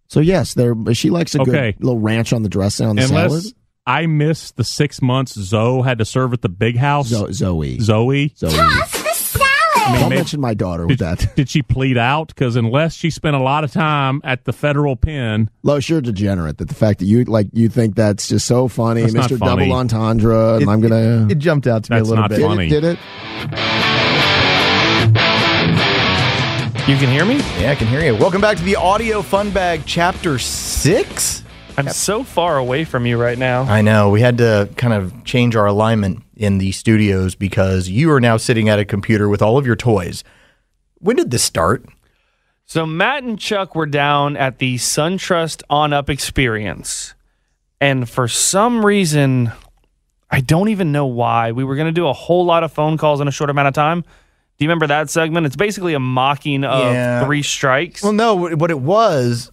[0.07, 0.75] So yes, there.
[0.93, 1.73] She likes a Okay.
[1.73, 3.43] good little ranch on the dressing on the Unless salad.
[3.87, 7.07] I missed the six months Zoe had to serve at the big house.
[7.07, 7.79] Zo- Zoe.
[7.79, 8.31] Zoe.
[8.37, 8.51] Zoe.
[8.51, 9.47] Toss the salad.
[9.99, 11.35] Don't maybe- mention my daughter with Did, that.
[11.35, 12.27] did she plead out?
[12.27, 16.59] Because unless she spent a lot of time at the federal pen, Lois, you're degenerate.
[16.59, 19.39] That the fact that you like you think that's just so funny, That's not Mr.
[19.39, 19.65] funny.
[19.65, 21.27] Double Entendre, and It- I'm gonna.
[21.29, 22.37] It jumped out to me a That's little not bit.
[22.37, 22.67] did funny.
[22.67, 22.69] it?
[22.69, 22.99] Did it?
[26.87, 27.37] you can hear me?
[27.59, 28.15] Yeah, I can hear you.
[28.15, 31.43] Welcome back to the Audio Fun Bag Chapter 6.
[31.77, 33.63] I'm so far away from you right now.
[33.63, 34.09] I know.
[34.09, 38.37] We had to kind of change our alignment in the studios because you are now
[38.37, 40.23] sitting at a computer with all of your toys.
[40.99, 41.85] When did this start?
[42.65, 47.15] So Matt and Chuck were down at the SunTrust On Up experience.
[47.79, 49.51] And for some reason,
[50.29, 52.97] I don't even know why, we were going to do a whole lot of phone
[52.97, 54.01] calls in a short amount of time.
[54.01, 55.47] Do you remember that segment?
[55.47, 57.25] It's basically a mocking of Yeah.
[57.25, 58.03] three strikes.
[58.03, 59.50] Well, no, what it was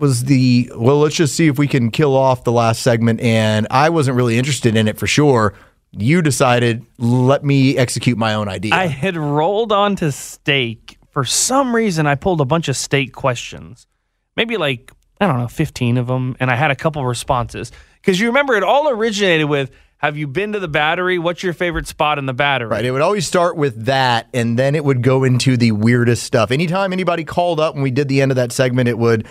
[0.00, 3.66] was the well, let's just see if we can kill off the last segment and
[3.70, 5.54] I wasn't really interested in it for sure.
[5.92, 8.74] You decided let me execute my own idea.
[8.74, 10.98] I had rolled onto steak.
[11.10, 13.88] For some reason, I pulled a bunch of steak questions,
[14.36, 17.72] maybe like, I don't know, 15 of them, and I had a couple responses.
[17.96, 21.18] Because you remember, it all originated with Have you been to the battery?
[21.18, 22.68] What's your favorite spot in the battery?
[22.68, 22.84] Right.
[22.84, 26.50] It would always start with that, and then it would go into the weirdest stuff.
[26.50, 29.26] Anytime anybody called up when we did the end of that segment, it would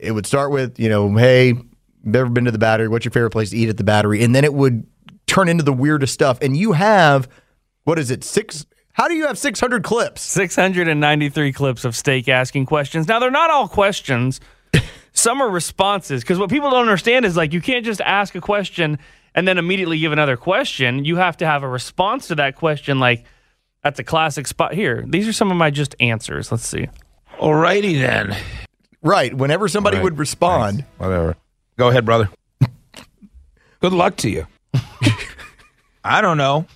[0.00, 1.54] it would start with, you know, hey,
[2.02, 2.88] never been to the battery.
[2.88, 4.22] What's your favorite place to eat at the battery?
[4.22, 4.86] And then it would
[5.26, 6.38] turn into the weirdest stuff.
[6.40, 7.28] And you have
[7.84, 8.24] what is it?
[8.24, 10.20] Six how do you have six hundred clips?
[10.22, 13.08] 693 clips of steak asking questions.
[13.08, 14.40] Now, they're not all questions,
[15.12, 16.22] some are responses.
[16.22, 18.98] Because what people don't understand is like, you can't just ask a question
[19.34, 21.04] and then immediately give another question.
[21.04, 22.98] You have to have a response to that question.
[22.98, 23.24] Like,
[23.82, 24.74] that's a classic spot.
[24.74, 26.52] Here, these are some of my just answers.
[26.52, 26.88] Let's see.
[27.38, 28.36] Alrighty then.
[29.02, 29.32] Right.
[29.34, 30.04] Whenever somebody Right.
[30.04, 31.36] would respond, Whatever.
[31.78, 32.28] Go ahead, brother.
[33.80, 34.46] Good luck to you.
[36.04, 36.66] I don't know.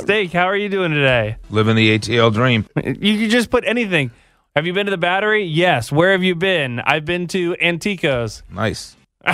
[0.00, 1.36] Steak, how are you doing today?
[1.50, 2.66] Living the ATL dream.
[2.84, 4.12] You can just put anything.
[4.54, 5.44] Have you been to the battery?
[5.44, 5.90] Yes.
[5.90, 6.78] Where have you been?
[6.80, 8.44] I've been to Antico's.
[8.48, 8.96] Nice.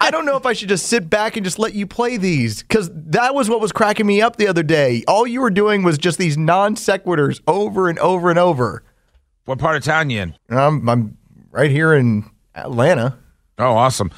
[0.00, 2.62] I don't know if I should just sit back and just let you play these
[2.62, 5.04] because that was what was cracking me up the other day.
[5.06, 8.82] All you were doing was just these non sequiturs over and over and over.
[9.46, 10.34] What part of town you in?
[10.50, 11.18] I'm, I'm
[11.50, 13.16] right here in Atlanta.
[13.58, 14.10] Oh, awesome.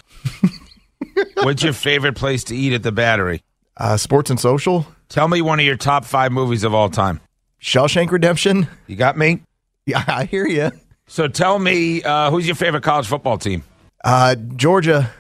[1.35, 3.43] What's your favorite place to eat at the battery?
[3.77, 7.21] Uh, sports and social, Tell me one of your top five movies of all time.
[7.63, 8.69] Shawshank Redemption.
[8.87, 9.41] You got me?
[9.87, 10.71] Yeah, I hear you.
[11.07, 13.65] So tell me, uh, who's your favorite college football team?
[14.05, 15.11] Uh, Georgia.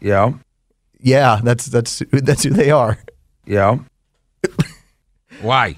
[0.00, 0.32] Yeah.
[0.98, 2.98] Yeah, that's that's that's who they are.
[3.46, 3.78] Yeah.
[5.40, 5.76] Why?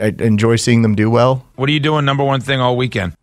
[0.00, 1.46] I enjoy seeing them do well.
[1.56, 3.14] What are you doing number one thing all weekend?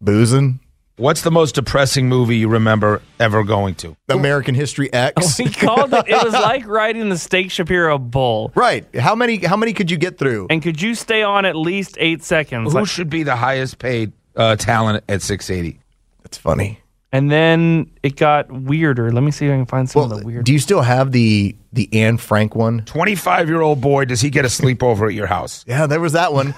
[0.00, 0.60] Boozing.
[0.96, 3.96] What's the most depressing movie you remember ever going to?
[4.08, 5.38] American History X.
[5.38, 8.52] We called it, it was like riding the Steak Shapiro bull.
[8.54, 8.84] right.
[8.94, 10.48] How many how many could you get through?
[10.50, 12.72] And could you stay on at least eight seconds?
[12.72, 15.80] Who Like- should be the highest paid uh, talent at 680?
[16.22, 16.80] That's funny.
[17.12, 19.12] And then it got weirder.
[19.12, 20.44] Let me see if I can find some Well, of the weird.
[20.44, 22.82] do you still have the the Anne Frank one?
[22.86, 25.64] 25 year old boy, does he get a sleepover at your house?
[25.66, 26.54] Yeah, there was that one.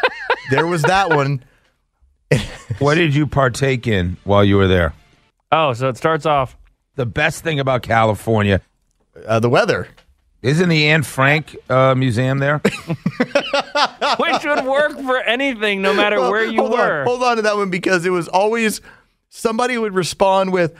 [0.50, 1.44] there was that one.
[2.78, 4.92] What did you partake in while you were there?
[5.52, 6.56] oh, so it starts off.
[6.96, 8.60] The best thing about California,
[9.26, 9.86] Uh, the weather.
[10.42, 12.58] Isn't the Anne Frank uh, museum there?
[14.18, 17.00] Which would work for anything, no matter Well, where you hold were.
[17.00, 18.80] On, hold on to that one because it was always
[19.36, 20.74] somebody would respond with,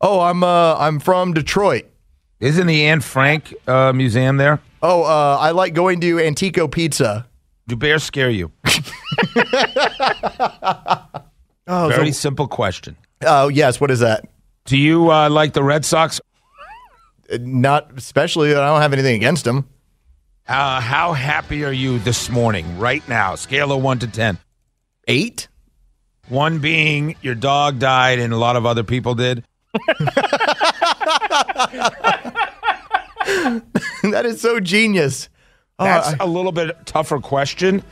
[0.00, 1.84] "Oh, I'm uh, I'm from Detroit."
[2.40, 4.60] Isn't the Anne Frank uh, museum there?
[4.80, 7.26] Oh, uh, I like going to Antico Pizza.
[7.66, 8.52] Do bears scare you?
[11.70, 12.96] Oh, Very so- simple question.
[13.26, 13.78] oh yes.
[13.80, 14.24] What is that?
[14.64, 16.18] Do you uh, like the Red Sox?
[17.30, 18.52] Uh, Not especially.
[18.52, 19.68] I don't have anything against them.
[20.46, 23.34] Uh, how happy are you this morning, right now?
[23.34, 24.38] Scale of one to ten.
[25.08, 25.48] Eight.
[26.28, 29.44] One being your dog died and a lot of other people did.
[33.24, 35.28] that is so genius.
[35.78, 37.82] Oh, That's I- a little bit tougher question.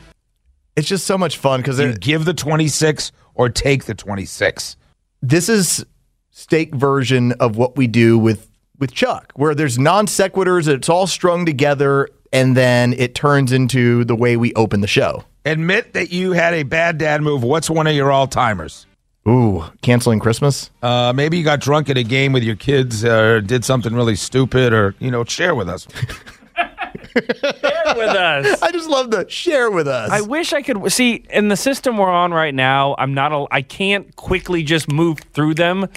[0.75, 4.75] it's just so much fun because you give the 26 or take the 26?
[5.23, 5.83] this is
[6.29, 8.47] steak version of what we do with
[8.79, 10.67] with Chuck, where there's non sequiturs.
[10.67, 15.23] It's all strung together, and then it turns into the way we open the show.
[15.47, 17.41] Admit that you had a bad dad move.
[17.41, 18.85] What's one of your all timers?
[19.27, 20.71] Ooh, canceling Christmas.
[20.81, 24.15] Uh, maybe you got drunk at a game with your kids or did something really
[24.15, 25.87] stupid or, you know, share with us.
[26.55, 28.61] Share with us.
[28.61, 30.11] I just love the share with us.
[30.11, 32.95] I wish I could see in the system we're on right now.
[32.97, 33.31] I'm not.
[33.31, 35.87] A, I can't quickly just move through them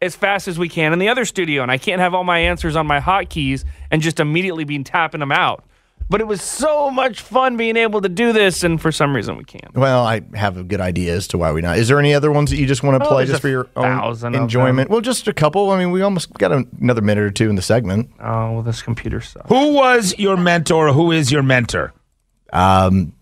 [0.00, 2.38] as fast as we can in the other studio, and I can't have all my
[2.38, 5.64] answers on my hotkeys and just immediately be tapping them out.
[6.10, 9.36] But it was so much fun being able to do this, and for some reason
[9.38, 9.74] we can't.
[9.74, 11.78] well, I have a good idea as to why we not.
[11.78, 13.42] Is there any other ones that you just want to Oh, play there's just a
[13.42, 14.90] for your thousand own of enjoyment?
[14.90, 15.70] Well, just a couple.
[15.70, 18.10] I mean, we almost got another minute or two in the segment.
[18.20, 19.48] Oh, well, this computer sucks.
[19.48, 20.92] Who was your mentor?
[20.92, 21.92] Who is your mentor
[22.52, 23.14] Um,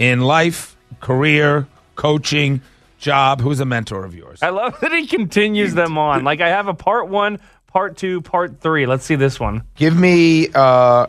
[0.00, 2.60] in life, career, coaching,
[2.98, 3.40] job?
[3.40, 4.42] Who's a mentor of yours?
[4.42, 6.24] I love that he continues them on.
[6.24, 8.84] Like I have a part one, part two, part three.
[8.84, 9.62] Let's see this one.
[9.76, 11.06] Give me, uh,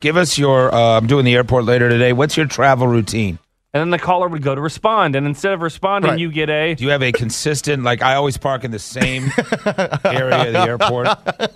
[0.00, 0.74] give us your.
[0.74, 2.12] Uh, I'm doing the airport later today.
[2.12, 3.38] What's your travel routine?
[3.74, 6.18] And then the caller would go to respond, and instead of responding, Right.
[6.20, 6.74] you get a.
[6.74, 7.82] Do you have a consistent?
[7.82, 9.24] Like I always park in the same
[10.04, 11.08] area of the airport.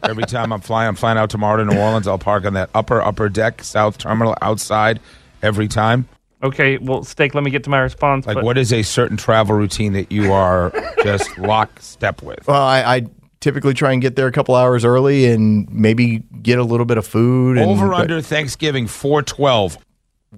[0.03, 2.07] Every time I'm flying, I'm flying out tomorrow to New Orleans.
[2.07, 5.01] I'll park on that upper upper deck, south terminal, outside
[5.43, 6.07] every time.
[6.43, 7.35] Okay, well, steak.
[7.35, 8.27] Let me get to my response.
[8.27, 10.71] Like, but- what is a certain travel routine that you are
[11.03, 12.47] just lockstep with?
[12.47, 13.07] well, I, I
[13.43, 16.97] typically try and get there a couple hours early and maybe get a little bit
[16.97, 17.59] of food.
[17.59, 19.77] And, Over under Thanksgiving, four twelve.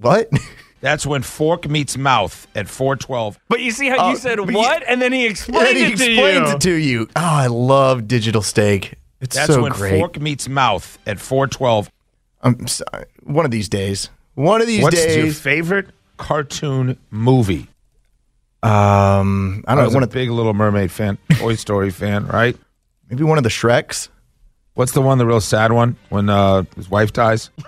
[0.00, 0.28] what?
[0.80, 3.38] That's when fork meets mouth at four twelve.
[3.48, 5.76] But you see how Oh, you said but you- what, and then he explained And
[5.78, 6.54] he it to explains you.
[6.56, 7.08] it to you.
[7.14, 8.94] Oh, I love digital steak.
[9.20, 9.98] It's That's so when great.
[9.98, 11.90] fork meets mouth at four twelve.
[12.42, 13.06] I'm sorry.
[13.22, 14.10] One of these days.
[14.34, 14.82] One of these days.
[14.82, 15.86] What's your favorite
[16.18, 17.68] cartoon movie?
[18.62, 19.98] um, I I don't was know.
[19.98, 22.56] a One of, big Little Mermaid fan, Toy Story fan, right?
[23.10, 24.08] Maybe one of the Shreks.
[24.74, 27.50] What's the one, the real sad one, when uh, his wife dies?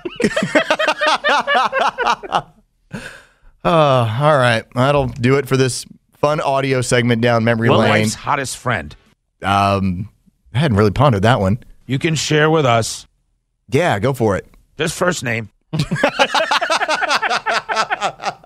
[3.65, 4.63] Uh, all right.
[4.77, 5.85] That'll do it for this
[6.19, 7.89] fun audio segment down memory What lane.
[7.91, 8.95] wife's hottest friend?
[9.43, 10.09] Um,
[10.55, 11.59] I hadn't really pondered that one.
[11.87, 13.09] You can share with us
[13.69, 14.47] Yeah, go for it.
[14.79, 15.51] just first name.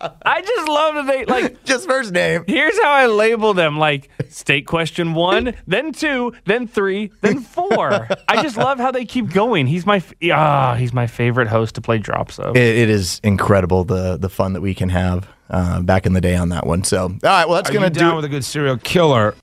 [0.01, 1.65] I just love that they like.
[1.65, 2.45] Just first name.
[2.47, 8.09] Here's how I label them: like steak question one, then two, then three, then four.
[8.29, 9.67] I just love how they keep going.
[9.67, 12.57] He's my f- ah, he's my favorite host to play drops of.
[12.57, 16.21] It, it is incredible the the fun that we can have uh, back in the
[16.21, 16.83] day on that one.
[16.85, 17.47] So, all right.
[17.47, 19.35] Well, that's Are gonna you down do with a good serial killer?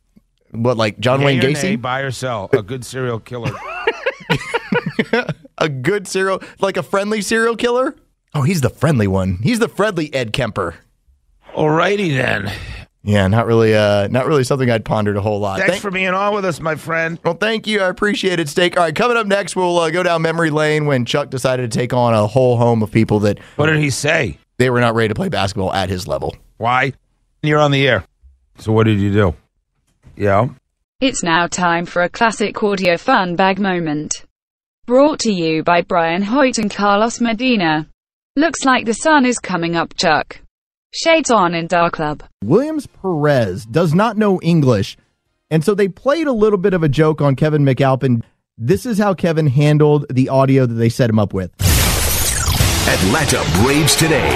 [0.52, 2.50] what like John Wayne Yay or nay, Gacy, buy or sell?
[2.54, 3.52] A good serial killer.
[5.58, 7.96] a good serial, like a friendly serial killer.
[8.38, 9.40] Oh, he's the friendly one.
[9.42, 10.76] He's the friendly Ed Kemper.
[11.56, 12.52] Alrighty then.
[13.04, 13.74] Yeah, not really.
[13.74, 15.58] Uh, not really something I'd pondered a whole lot.
[15.58, 17.18] Thanks Thank- for being on with us, my friend.
[17.24, 17.82] Well, thank you.
[17.82, 18.78] I appreciate it, Steak.
[18.78, 21.76] All right, coming up next, we'll uh, go down memory lane when Chuck decided to
[21.80, 24.38] take on a whole home of people that What did he say?
[24.58, 26.36] they were not ready to play basketball at his level.
[26.58, 26.94] Why?
[27.42, 28.04] You're on the air.
[28.60, 29.36] So what did you do?
[30.16, 30.50] Yeah.
[31.02, 34.26] It's now time for a classic audio fun bag moment.
[34.86, 37.88] Brought to you by Brian Hoyt and Carlos Medina.
[38.38, 40.42] Looks like the sun is coming up, Chuck.
[40.94, 42.22] Shades on in Dark Club.
[42.44, 44.96] Williams Perez does not know English,
[45.50, 48.22] and so they played a little bit of a joke on Kevin McAlpin.
[48.56, 51.52] This is how Kevin handled the audio that they set him up with.
[52.88, 54.30] Atlanta Braves today.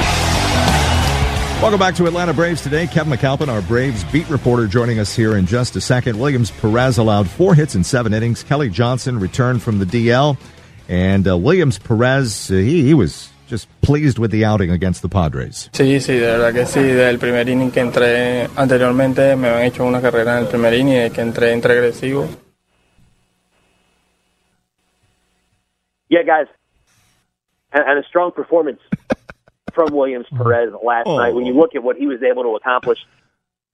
[1.62, 2.88] Welcome back to Atlanta Braves today.
[2.88, 6.18] Kevin McAlpin, our Braves beat reporter, joining us here in just a second.
[6.18, 8.42] Williams Perez allowed four hits in seven innings.
[8.42, 10.40] Kelly Johnson returned from the DL,
[10.90, 15.10] and uh, Williams Perez, uh, he, he was just pleased with the outing against the
[15.10, 15.70] Padres.
[15.74, 16.82] Sí, sí, de verdad que sí.
[16.82, 21.06] Del primer inning que entré anteriormente me habían hecho una carrera en el primer inning
[21.08, 22.28] y que entré, entré agresivo.
[26.10, 26.48] Yeah, guys,
[27.72, 28.80] and, and a strong performance
[29.74, 31.18] from Williams Perez last Oh.
[31.18, 31.34] night.
[31.34, 33.00] When you look at what he was able to accomplish,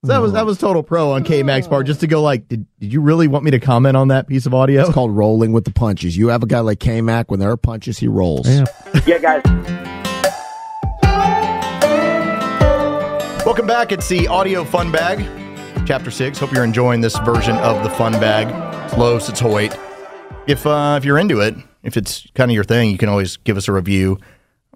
[0.03, 1.87] That was that was total pro on K Mac's part.
[1.87, 4.45] Just to go like, did, did you really want me to comment on that piece
[4.45, 4.83] of audio?
[4.83, 6.15] It's called rolling with the punches.
[6.15, 8.47] You have a guy like K Mac, when there are punches, he rolls.
[8.47, 8.65] Yeah.
[9.07, 9.41] yeah, guys.
[13.43, 13.91] Welcome back.
[13.91, 15.25] It's the audio fun bag,
[15.87, 16.37] chapter six.
[16.37, 18.49] Hope you're enjoying this version of the fun bag.
[18.85, 19.75] It's Los, it's Hoyt.
[20.45, 23.37] If uh, if you're into it, if it's kind of your thing, you can always
[23.37, 24.19] give us a review.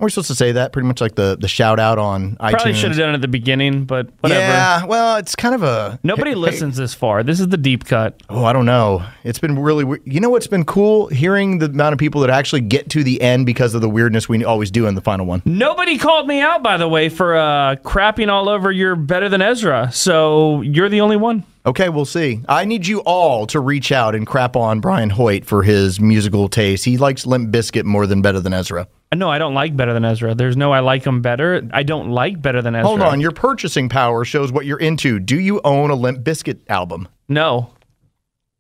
[0.01, 2.51] We're supposed to say that pretty much like the the shout out on iTunes.
[2.51, 4.41] Probably should have done it at the beginning, but whatever.
[4.41, 7.21] Yeah, well, it's kind of a Nobody hey- listens this far.
[7.21, 8.21] This is the deep cut.
[8.27, 9.05] Oh, I don't know.
[9.23, 10.01] It's been really weird.
[10.05, 11.07] You know what's been cool?
[11.07, 14.27] Hearing the amount of people that actually get to the end because of the weirdness
[14.27, 15.43] we always do in the final one.
[15.45, 19.43] Nobody called me out, by the way, for uh, crapping all over your better than
[19.43, 19.91] Ezra.
[19.91, 21.43] So you're the only one.
[21.65, 22.41] Okay, we'll see.
[22.49, 26.49] I need you all to reach out and crap on Brian Hoyt for his musical
[26.49, 26.85] taste.
[26.85, 28.87] He likes Limp Bizkit more than Better Than Ezra.
[29.11, 30.33] Uh, no, I don't like better than Ezra.
[30.33, 31.67] There's no I like him better.
[31.71, 32.87] I don't like better than Ezra.
[32.87, 35.19] Hold on, your purchasing power shows what you're into.
[35.19, 37.07] Do you own a Limp Bizkit album?
[37.27, 37.73] No.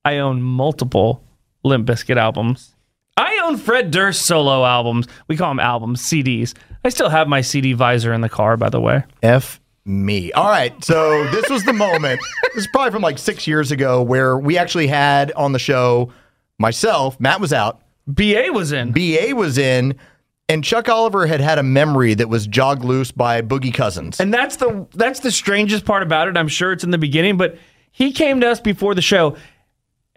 [0.05, 1.23] I own multiple
[1.63, 2.75] Limp Bizkit albums.
[3.17, 5.07] I own Fred Durst solo albums.
[5.27, 6.53] We call them albums, CDs.
[6.83, 9.03] I still have my CD visor in the car, by the way.
[9.23, 10.31] F me.
[10.33, 12.21] All right, so this was the moment.
[12.53, 16.11] this is probably from like six years ago where we actually had on the show
[16.59, 17.19] myself.
[17.19, 17.81] Matt was out.
[18.07, 18.91] BA was in.
[18.91, 19.95] BA was in.
[20.49, 24.19] And Chuck Oliver had had a memory that was jogged loose by Boogie Cousins.
[24.19, 26.35] And that's the that's the strangest part about it.
[26.35, 27.57] I'm sure it's in the beginning, but
[27.91, 29.37] he came to us before the show.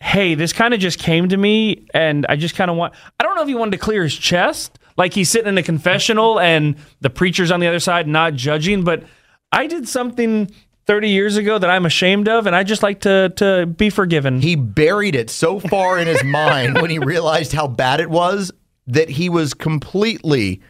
[0.00, 2.94] Hey, this kind of just came to me, and I just kind of want.
[3.20, 5.62] I don't know if he wanted to clear his chest, like he's sitting in a
[5.62, 8.82] confessional, and the preacher's on the other side, not judging.
[8.82, 9.04] But
[9.54, 10.50] I did something
[10.86, 14.40] 30 years ago that I'm ashamed of, and I just like to to be forgiven.
[14.40, 18.52] He buried it so far in his mind when he realized how bad it was
[18.86, 20.60] that he was completely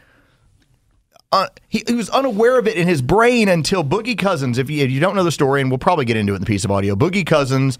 [1.32, 4.56] uh, he, he was unaware of it in his brain until Boogie Cousins.
[4.56, 6.42] If you, if you don't know the story, and we'll probably get into it in
[6.42, 7.76] the piece of audio, Boogie Cousins,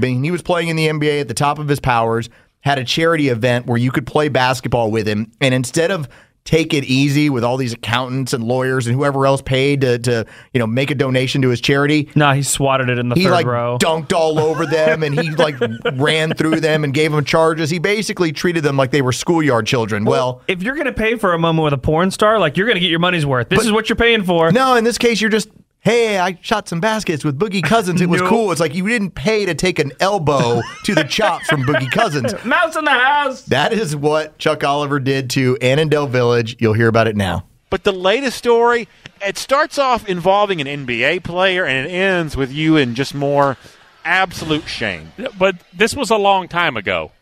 [0.00, 2.28] being he was playing in the NBA at the top of his powers,
[2.60, 6.08] had a charity event where you could play basketball with him, and instead of
[6.48, 10.24] take it easy with all these accountants and lawyers and whoever else paid to, to
[10.54, 12.08] you know make a donation to his charity.
[12.14, 13.76] No, he swatted it in the he third like row.
[13.78, 15.56] dunked all over them and he like
[15.92, 17.68] ran through them and gave them charges.
[17.68, 20.06] He basically treated them like they were schoolyard children.
[20.06, 22.80] Well, if you're gonna pay for a moment with a porn star, like you're gonna
[22.80, 23.50] get your money's worth.
[23.50, 24.50] This is what you're paying for.
[24.50, 25.50] no, in this case, you're just.
[25.80, 28.00] Hey, I shot some baskets with Boogie Cousins.
[28.00, 28.28] It was Nope.
[28.30, 28.52] cool.
[28.52, 32.34] It's like you didn't pay to take an elbow to the chops from Boogie Cousins.
[32.44, 33.42] Mouse in the house.
[33.42, 36.56] That is what Chuck Oliver did to Annandale Village.
[36.58, 37.44] You'll hear about it now.
[37.70, 38.88] But the latest story,
[39.24, 43.56] it starts off involving an NBA player and it ends with you in just more
[44.04, 45.12] absolute shame.
[45.38, 47.12] But this was a long time ago.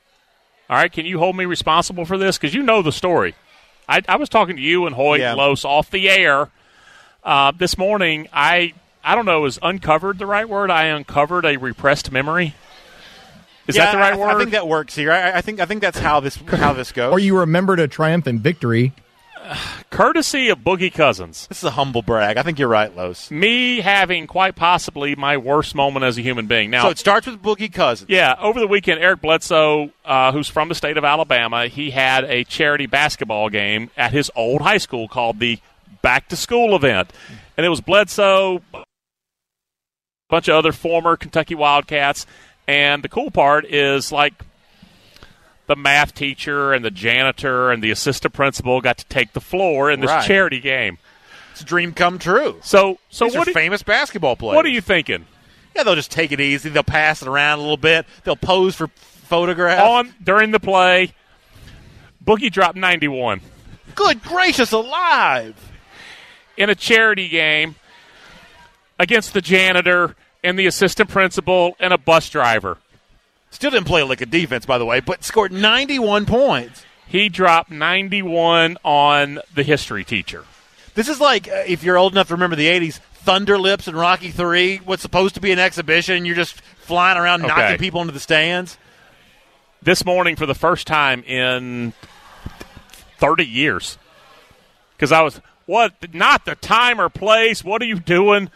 [0.71, 2.39] All right, can you hold me responsible for this?
[2.39, 3.35] Because you know the story.
[3.89, 5.31] I, I was talking to you and Hoyt Yeah.
[5.31, 6.49] and Los off the air
[7.27, 8.29] uh, this morning.
[8.33, 8.73] I
[9.05, 10.71] I don't know is uncovered the right word?
[10.71, 12.55] I uncovered a repressed memory.
[13.67, 14.29] Is Yeah, that the right I, word?
[14.29, 15.13] I think that works here.
[15.13, 17.13] I, I think I think that's how this how this goes.
[17.13, 18.95] Or you remembered a triumphant victory.
[19.91, 21.47] Courtesy of Boogie Cousins.
[21.47, 22.37] This is a humble brag.
[22.37, 23.31] I think you're right, Los.
[23.31, 26.71] Me having quite possibly my worst moment as a human being.
[26.71, 28.11] Now, so it starts with Boogie Cousins.
[28.11, 32.25] Yeah, over the weekend, Eric Bledsoe, uh, who's from the state of Alabama, he had
[32.25, 35.61] a charity basketball game at his old high school called the
[36.07, 37.13] Back to School event.
[37.57, 38.85] And it was Bledsoe, a
[40.31, 42.27] bunch of other former Kentucky Wildcats.
[42.69, 44.35] And the cool part is, like,
[45.67, 49.91] the math teacher and the janitor and the assistant principal got to take the floor
[49.91, 50.25] in this Right.
[50.25, 50.99] charity game.
[51.51, 52.61] It's a dream come true.
[52.63, 54.55] So, so These what are do- famous basketball players.
[54.55, 55.27] What are you thinking?
[55.75, 56.69] Yeah, they'll just take it easy.
[56.69, 58.07] They'll pass it around a little bit.
[58.23, 58.87] They'll pose for
[59.25, 59.83] photographs.
[59.83, 61.15] On during the play,
[62.25, 63.41] Boogie dropped 91.
[63.97, 65.57] Good gracious alive!
[66.57, 67.75] In a charity game
[68.99, 72.79] against the janitor and the assistant principal and a bus driver.
[73.51, 76.85] Still didn't play like a defense, by the way, but scored 91 points.
[77.07, 80.45] He dropped 91 on the history teacher.
[80.95, 83.97] This is like uh, if you're old enough to remember the 80s, Thunder Lips and
[83.97, 87.55] Rocky 3, what's supposed to be an exhibition, you're just flying around Okay.
[87.55, 88.79] knocking people into the stands.
[89.83, 91.93] This morning, for the first time in
[93.19, 93.99] 30 years,
[94.97, 98.51] because I was, what, not the time or place, what are you doing?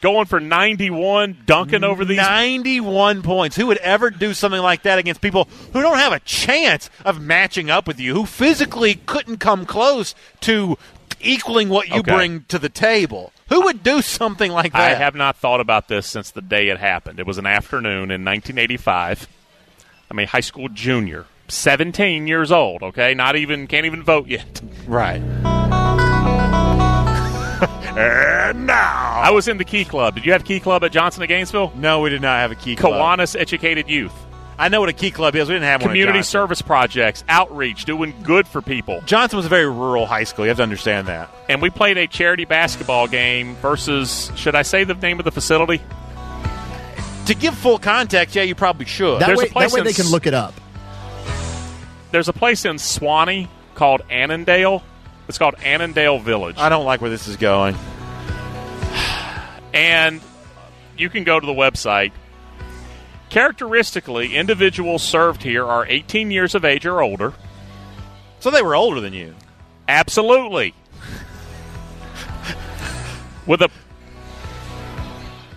[0.00, 3.56] Going for 91, dunking over these 91 points.
[3.56, 7.22] Who would ever do something like that against people who don't have a chance of
[7.22, 10.76] matching up with you, who physically couldn't come close to
[11.20, 12.12] equaling what you Okay.
[12.14, 13.32] bring to the table?
[13.48, 14.92] Who would do something like that?
[14.92, 17.18] I have not thought about this since the day it happened.
[17.18, 19.26] It was an afternoon in 1985.
[20.10, 21.24] I'm a high school junior.
[21.48, 22.82] 17 years old.
[22.82, 24.60] Okay, not even can't even vote yet.
[24.86, 25.22] Right.
[27.96, 30.16] And now I was in the Key Club.
[30.16, 31.72] Did you have Key Club at Johnson of Gainesville?
[31.76, 32.94] No, we did not have a Key Club.
[32.94, 34.12] Kiwanis Educated Youth.
[34.58, 35.48] I know what a Key Club is.
[35.48, 35.90] We didn't have one.
[35.90, 39.00] Community service projects, outreach, doing good for people.
[39.04, 40.44] Johnson was a very rural high school.
[40.44, 41.28] You have to understand that.
[41.48, 45.32] And we played a charity basketball game versus, should I say the name of the
[45.32, 45.80] facility?
[47.26, 49.20] To give full context, yeah, you probably should.
[49.20, 50.54] That There's way, a place that way in they can look it up.
[52.12, 54.82] There's a place in Suwanee called Annandale.
[55.28, 56.56] It's called Annandale Village.
[56.58, 57.76] I don't like where this is going.
[59.72, 60.20] And
[60.96, 62.12] you can go to the website.
[63.30, 67.32] Characteristically, individuals served here are 18 years of age or older.
[68.38, 69.34] So they were older than you.
[69.88, 70.74] Absolutely.
[73.46, 73.68] With a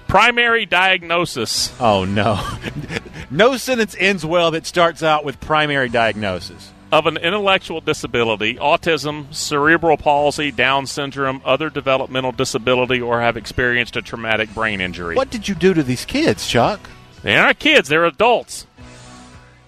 [0.08, 2.42] primary diagnosis Oh no.
[3.30, 6.72] no sentence ends well that starts out with primary diagnosis.
[6.92, 13.96] Of an intellectual disability, autism, cerebral palsy, Down syndrome, other developmental disability, or have experienced
[13.96, 15.16] a traumatic brain injury.
[15.16, 16.80] What did you do to these kids, Chuck?
[17.24, 18.68] They're not kids; they're adults.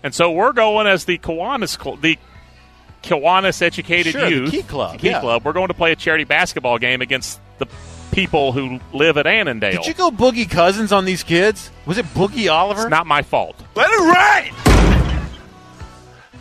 [0.02, 2.18] And so we're going as the Kiwanis, the
[3.04, 5.20] Kiwanis Educated Sure, Youth Key Club, Key yeah.
[5.20, 5.44] Club.
[5.44, 7.68] We're going to play a charity basketball game against the
[8.12, 9.74] people who live at Annandale.
[9.74, 11.70] Did you go Boogie Cousins on these kids?
[11.86, 12.84] Was it Boogie Oliver?
[12.84, 13.56] It's not my fault.
[13.76, 14.69] Let it right.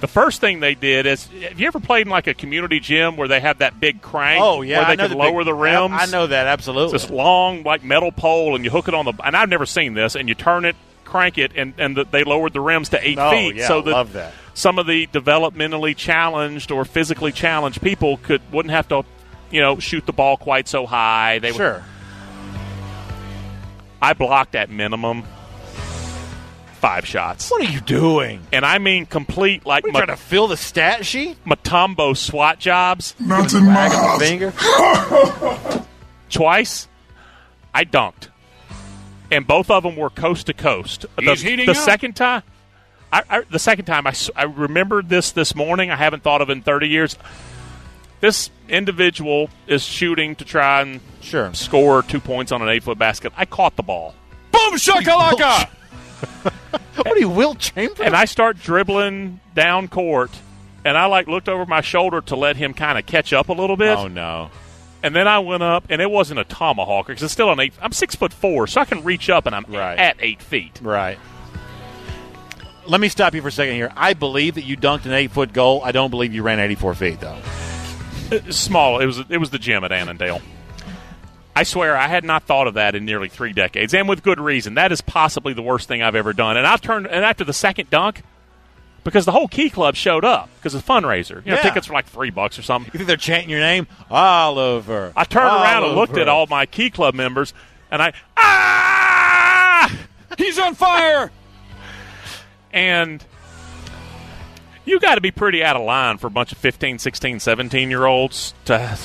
[0.01, 3.17] The first thing they did is, have you ever played in like a community gym
[3.17, 4.41] where they have that big crank?
[4.41, 5.93] Oh yeah, where they can the big- lower the rims.
[5.93, 6.95] I, I know that absolutely.
[6.95, 9.13] It's this long like metal pole, and you hook it on the.
[9.25, 10.15] And I've never seen this.
[10.15, 13.19] And you turn it, crank it, and and the, they lowered the rims to eight
[13.19, 14.35] Oh, feet, yeah, so that love that.
[14.55, 19.03] some of the developmentally challenged or physically challenged people could wouldn't have to,
[19.51, 21.41] you know, shoot the ball quite so high.
[21.41, 21.83] They would- Sure.
[24.01, 25.25] I blocked at minimum
[26.79, 28.41] five shots, What are you doing?
[28.53, 31.37] and I mean complete like We Ma- trying to fill the stat sheet?
[31.45, 33.15] Mutombo SWAT jobs.
[33.19, 35.85] Mountain Wagging the finger.
[36.31, 36.89] twice,
[37.75, 38.29] I dunked,
[39.31, 41.07] and both of them were coast to coast.
[41.19, 41.77] He's the the up.
[41.77, 42.43] second time,
[43.13, 45.91] I, I, the second time I, s- I remembered this this morning.
[45.91, 47.17] I haven't thought of in thirty years.
[48.21, 51.53] This individual is shooting to try and Sure.
[51.55, 53.33] score two points on an eight foot basket.
[53.37, 54.15] I caught the ball.
[54.51, 55.69] Boom shakalaka!
[56.97, 58.07] What are you, Wilt Chamberlain?
[58.09, 60.31] and I start dribbling down court,
[60.85, 63.53] and I like looked over my shoulder to let him kind of catch up a
[63.53, 63.97] little bit.
[63.97, 64.51] oh no.
[65.01, 67.73] And then I went up, and it wasn't a tomahawk because it's still an eight.
[67.81, 69.97] I'm six foot four, so I can reach up, and I'm Right.
[69.97, 70.81] at eight feet.
[70.83, 71.19] Right.
[72.87, 73.93] Let me stop you for a second here.
[73.97, 75.83] I believe that you dunked an eight foot goal.
[75.85, 77.39] I don't believe you ran 84 feet, though.
[78.33, 78.99] Uh, Small.
[78.99, 80.41] It was it was the gym at Annandale.
[81.59, 84.39] I swear I had not thought of that in nearly three decades, and with good
[84.39, 84.75] reason.
[84.75, 86.57] That is possibly the worst thing I've ever done.
[86.57, 88.23] And I've turned and after the second dunk,
[89.05, 91.45] because the whole Key Club showed up because of the fundraiser.
[91.45, 91.63] You know, Yeah.
[91.63, 92.91] tickets were like three bucks or something.
[92.93, 93.87] You think they're chanting your name?
[94.11, 95.13] Oliver.
[95.17, 97.53] I turned around and looked at all my Key Club members,
[97.91, 99.93] and I ah,
[100.37, 101.33] He's on fire!
[102.73, 103.25] and
[104.85, 107.91] you got to be pretty out of line for a bunch of 15, 16, 17
[107.91, 108.97] year olds to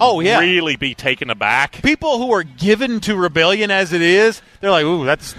[0.00, 0.40] Oh, yeah.
[0.40, 1.82] really be taken aback.
[1.82, 5.34] People who are given to rebellion as it is, they're like, ooh, that's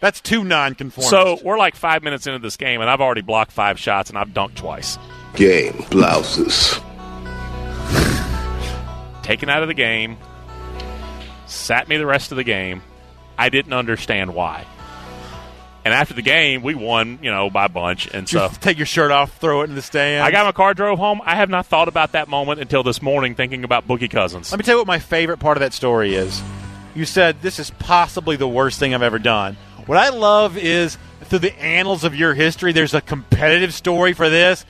[0.00, 1.10] that's too non-conformist.
[1.10, 4.18] So we're like five minutes into this game, and I've already blocked five shots, and
[4.18, 4.98] I've dunked twice.
[5.34, 6.80] Game blouses.
[9.22, 10.18] Taken out of the game,
[11.46, 12.82] sat me the rest of the game.
[13.38, 14.66] I didn't understand why.
[15.84, 18.76] And after the game, we won, you know, by a bunch, and so Just take
[18.76, 20.22] your shirt off, throw it in the stand.
[20.22, 21.20] I got my car, drove home.
[21.24, 24.52] I have not thought about that moment until this morning, thinking about Boogie Cousins.
[24.52, 26.40] Let me tell you what my favorite part of that story is.
[26.94, 29.56] You said this is possibly the worst thing I've ever done.
[29.86, 34.30] What I love is through the annals of your history, there's a competitive story for
[34.30, 34.64] this.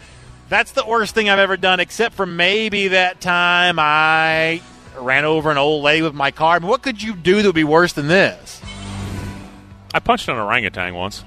[0.48, 4.62] That's the worst thing I've ever done, except for maybe that time I
[4.98, 6.56] ran over an old lady with my car.
[6.56, 8.61] I mean, what could you do that would be worse than this?
[9.94, 11.24] I punched an orangutan once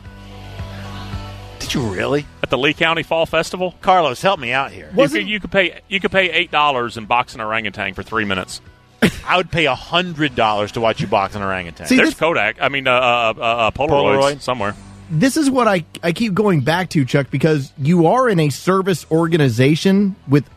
[1.59, 2.25] Did you really?
[2.43, 3.75] at the Lee County Fall Festival.
[3.81, 4.91] Carlos, help me out here.
[4.95, 8.03] You could, you could pay you could pay eight dollars and box an orangutan for
[8.03, 8.61] three minutes.
[9.25, 11.87] I would pay hundred dollars to watch you box an orangutan.
[11.87, 12.57] See, There's this- Kodak.
[12.61, 14.41] I mean, uh, uh, uh, uh, Polaroids Polaroid.
[14.41, 14.75] somewhere.
[15.09, 18.49] this is what I, I keep going back to, Chuck, because you are in a
[18.49, 20.49] service organization with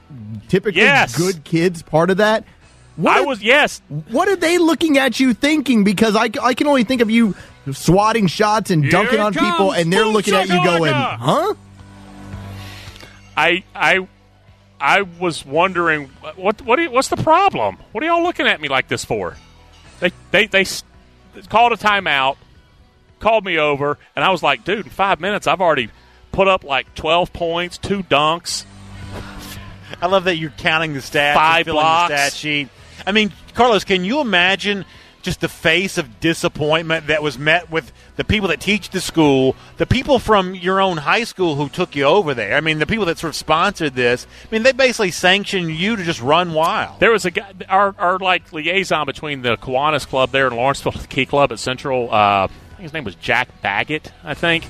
[0.48, 1.16] typically Yes.
[1.16, 2.44] good kids part of that.
[2.96, 3.80] What I are- was yes.
[4.10, 5.84] What are they looking at you thinking?
[5.84, 7.34] Because I, I can only think of you
[7.76, 11.54] swatting shots and dunking on people, and they're looking at you going, huh?
[13.36, 14.06] I I
[14.80, 16.06] I was wondering
[16.36, 17.78] what what you- what's the problem?
[17.92, 19.36] What are y'all looking at me like this for?
[20.00, 20.64] They they they
[21.48, 22.36] called a timeout,
[23.20, 25.90] called me over, and I was like, dude, in five minutes I've already
[26.32, 28.64] put up like 12 points, two dunks.
[30.00, 32.10] I love that you're counting the stats, Five filling blocks.
[32.12, 32.68] the stat sheet.
[33.06, 34.84] I mean, Carlos, can you imagine
[35.22, 39.56] just the face of disappointment that was met with the people that teach the school,
[39.76, 42.56] the people from your own high school who took you over there?
[42.56, 44.26] I mean, the people that sort of sponsored this.
[44.44, 47.00] I mean, they basically sanctioned you to just run wild.
[47.00, 50.92] There was a guy, our, our like liaison between the Kiwanis Club there in Lawrenceville,
[50.92, 52.12] the Key Club at Central.
[52.12, 54.66] Uh, I think his name was Jack Baggett, I think,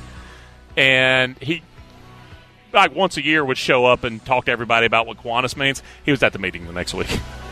[0.77, 1.63] and he
[2.73, 5.83] like once a year would show up and talk to everybody about what Kiwanis means.
[6.05, 7.09] He was at the meeting the next week.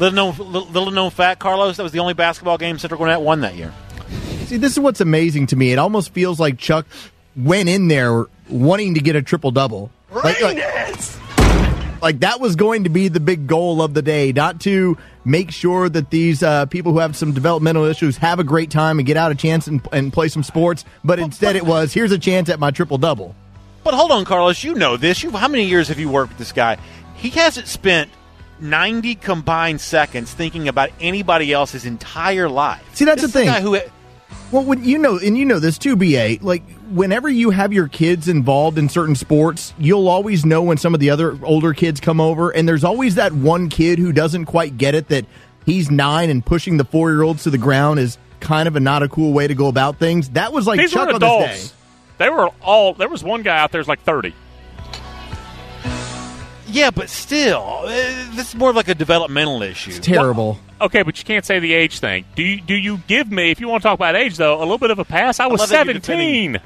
[0.00, 3.20] Little known, little, little known fact, Carlos, that was the only basketball game Central Gwinnett
[3.20, 3.72] won that year.
[4.46, 5.72] See, this is what's amazing to me.
[5.72, 6.86] It almost feels like Chuck
[7.36, 9.92] went in there wanting to get a triple double.
[10.10, 10.58] Like, like,
[12.02, 14.96] like that was going to be the big goal of the day, not to
[15.26, 18.98] make sure that these uh, people who have some developmental issues have a great time
[18.98, 22.10] and get out a chance and, and play some sports, but instead it was here's
[22.10, 23.36] a chance at my triple double.
[23.84, 25.22] But hold on, Carlos, you know this.
[25.22, 26.78] You, how many years have you worked with this guy?
[27.16, 28.10] He hasn't spent
[28.60, 32.82] 90 combined seconds thinking about anybody else's entire life.
[32.94, 33.54] See, that's This the is a thing.
[33.54, 33.90] guy who
[34.52, 37.88] Well, when you know, and you know this too, BA, like whenever you have your
[37.88, 42.00] kids involved in certain sports, you'll always know when some of the other older kids
[42.00, 45.24] come over, and there's always that one kid who doesn't quite get it that
[45.66, 48.80] he's nine and pushing the four year olds to the ground is kind of a
[48.80, 50.30] not a cool way to go about things.
[50.30, 51.68] That was like These Chuck were on this adults.
[51.68, 51.74] day.
[52.18, 52.94] They were all.
[52.94, 54.34] There was one guy out there who's like 30.
[56.70, 57.86] Yeah, but still, uh,
[58.34, 59.92] this is more like a developmental issue.
[59.98, 60.58] Terrible.
[60.80, 62.24] Okay, but you can't say the age thing.
[62.34, 64.60] Do you, do you give me, if you want to talk about age, though, a
[64.60, 65.40] little bit of a pass?
[65.40, 66.58] I was love 17.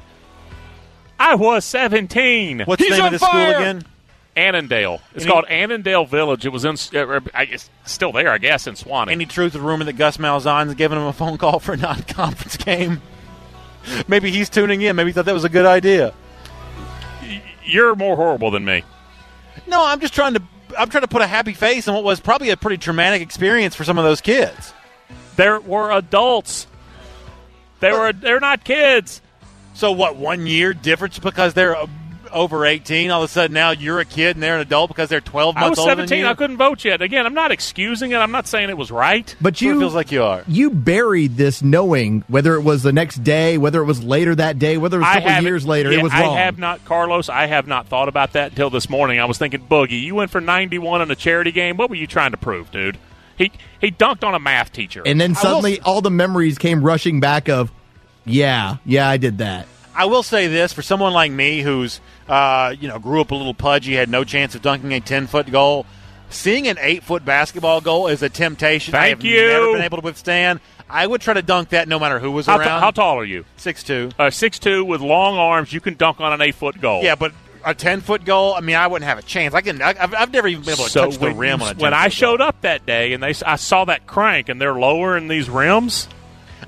[1.18, 2.60] I was 17.
[2.66, 3.82] What's the name of the school again?
[4.36, 5.00] Annandale.
[5.14, 6.44] It's Any- called Annandale Village.
[6.44, 9.12] It was in, uh, I guess, still there, I guess, in Suwanee.
[9.12, 11.76] Any truth to the rumor that Gus Malzahn's giving him a phone call for a
[11.76, 13.00] non-conference game?
[14.08, 14.96] Maybe he's tuning in.
[14.96, 16.12] Maybe he thought that was a good idea.
[17.64, 18.82] You're more horrible than me.
[19.66, 20.42] No, I'm just trying to.
[20.78, 23.74] I'm trying to put a happy face on what was probably a pretty traumatic experience
[23.74, 24.72] for some of those kids.
[25.36, 26.66] There were adults.
[27.80, 28.12] They were.
[28.12, 29.20] They're not kids.
[29.74, 30.16] So what?
[30.16, 31.76] One year difference because they're
[32.34, 33.10] over 18.
[33.10, 35.56] All of a sudden now you're a kid and they're an adult because they're 12
[35.56, 36.24] I months was older than 17.
[36.24, 36.30] you.
[36.30, 37.00] I couldn't vote yet.
[37.00, 38.16] Again, I'm not excusing it.
[38.16, 39.34] I'm not saying it was right.
[39.40, 40.44] But you feels like you are.
[40.46, 44.58] You buried this knowing whether it was the next day, whether it was later that
[44.58, 46.36] day, whether it was a I couple years later, yeah, it was wrong.
[46.36, 47.28] I have not, Carlos.
[47.28, 49.20] I have not thought about that until this morning.
[49.20, 51.76] I was thinking, Boogie, you went for 91 in a charity game.
[51.76, 52.98] What were you trying to prove, dude?
[53.36, 55.02] He he dunked on a math teacher.
[55.04, 57.72] and then I will suddenly all the memories came rushing back of,
[58.24, 59.66] yeah, yeah, I did that.
[59.94, 63.34] I will say this for someone like me who's uh, you know grew up a
[63.34, 65.86] little pudgy, had no chance of dunking a 10 foot goal.
[66.30, 69.46] Seeing an eight foot basketball goal is a temptation I Thank have you.
[69.46, 70.60] never been able to withstand.
[70.90, 72.80] I would try to dunk that no matter who was how, t- around.
[72.80, 73.44] how tall are you?
[73.56, 74.10] Six two.
[74.18, 75.72] Uh, six two with long arms.
[75.72, 77.02] You can dunk on an eight foot goal.
[77.02, 77.32] Yeah, but
[77.64, 78.54] a ten foot goal.
[78.54, 79.54] I mean, I wouldn't have a chance.
[79.54, 79.80] I can.
[79.80, 81.74] I, I've, I've never even been able to so touch the rim on a.
[81.74, 84.74] 10 when I showed up that day and they, I saw that crank and they're
[84.78, 86.08] lowering these rims.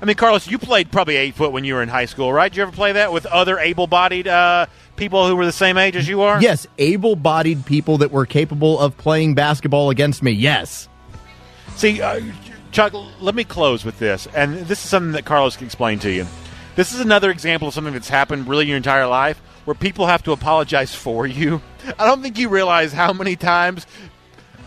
[0.01, 2.51] I mean, Carlos, you played probably eight foot when you were in high school, right?
[2.51, 5.77] Did you ever play that with other able bodied uh, people who were the same
[5.77, 6.41] age as you are?
[6.41, 10.31] Yes, able bodied people that were capable of playing basketball against me.
[10.31, 10.87] Yes.
[11.75, 12.21] See, uh,
[12.71, 16.11] Chuck, let me close with this, and this is something that Carlos can explain to
[16.11, 16.27] you.
[16.75, 20.23] This is another example of something that's happened really your entire life, where people have
[20.23, 21.61] to apologize for you.
[21.99, 23.87] I don't think you realize how many times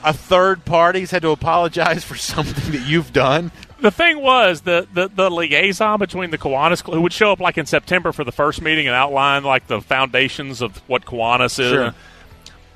[0.02, 3.52] a third party's had to apologize for something that you've done.
[3.80, 7.56] The thing was the, the, the liaison between the Kiwanis who would show up like
[7.56, 11.70] in September for the first meeting and outline like the foundations of what Kiwanis is.
[11.70, 11.94] Sure.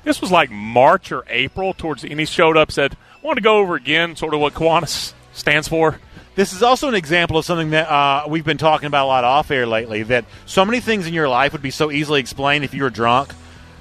[0.03, 3.37] This was like March or April towards the, and he showed up said, "I want
[3.37, 5.99] to go over again sort of what Kiwanis stands for."
[6.35, 9.23] This is also an example of something that uh, we've been talking about a lot
[9.23, 10.03] off air lately.
[10.03, 12.89] That so many things in your life would be so easily explained if you were
[12.89, 13.33] drunk,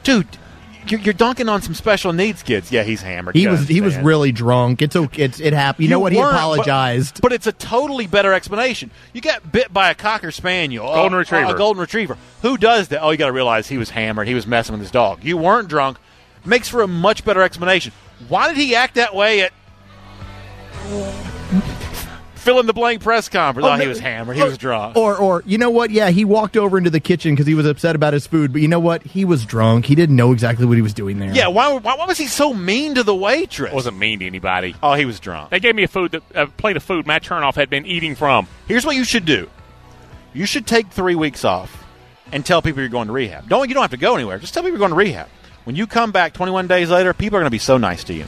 [0.03, 0.29] dude.
[0.87, 2.71] You're, you're dunking on some special needs kids.
[2.71, 3.35] Yeah, he's hammered.
[3.35, 4.83] He You was he was really drunk.
[4.83, 5.23] It's okay.
[5.25, 5.85] It's, it happened.
[5.85, 6.13] You, know what?
[6.13, 7.21] He weren't, but- apologized.
[7.23, 8.91] But, it's a totally better explanation.
[9.13, 11.55] You got bit by a cocker spaniel, Golden uh, retriever.
[11.55, 12.17] a golden retriever.
[12.43, 13.03] Who does that?
[13.03, 14.29] Oh, you got to realize he was hammered.
[14.29, 15.25] He was messing with his dog.
[15.25, 15.99] You weren't drunk.
[16.45, 17.93] Makes for a much better explanation.
[18.29, 19.53] Why did he act that way at
[22.45, 23.67] fill in the blank press conference?
[23.67, 24.37] Oh, oh he no- was hammered.
[24.37, 24.97] He was oh, drunk.
[24.97, 25.91] Or, or you know what?
[25.91, 28.53] Yeah, he walked over into the kitchen because he was upset about his food.
[28.53, 29.03] But you know what?
[29.03, 29.87] He was drunk.
[29.87, 31.33] He didn't know exactly what he was doing there.
[31.33, 33.73] Yeah, why, why, why was he so mean to the waitress?
[33.73, 34.77] wasn't mean to anybody.
[34.83, 35.51] Oh, he was drunk.
[35.51, 38.15] They gave me a food that a plate of food Matt Chernoff had been eating
[38.15, 38.47] from.
[38.69, 39.51] Here's what you should do.
[40.33, 41.85] You should take three weeks off
[42.33, 43.49] and tell people you're going to rehab.
[43.49, 44.39] Don't you don't have to go anywhere.
[44.39, 45.29] Just tell people you're going to rehab.
[45.65, 48.13] When you come back 21 days later, people are going to be so nice to
[48.15, 48.27] you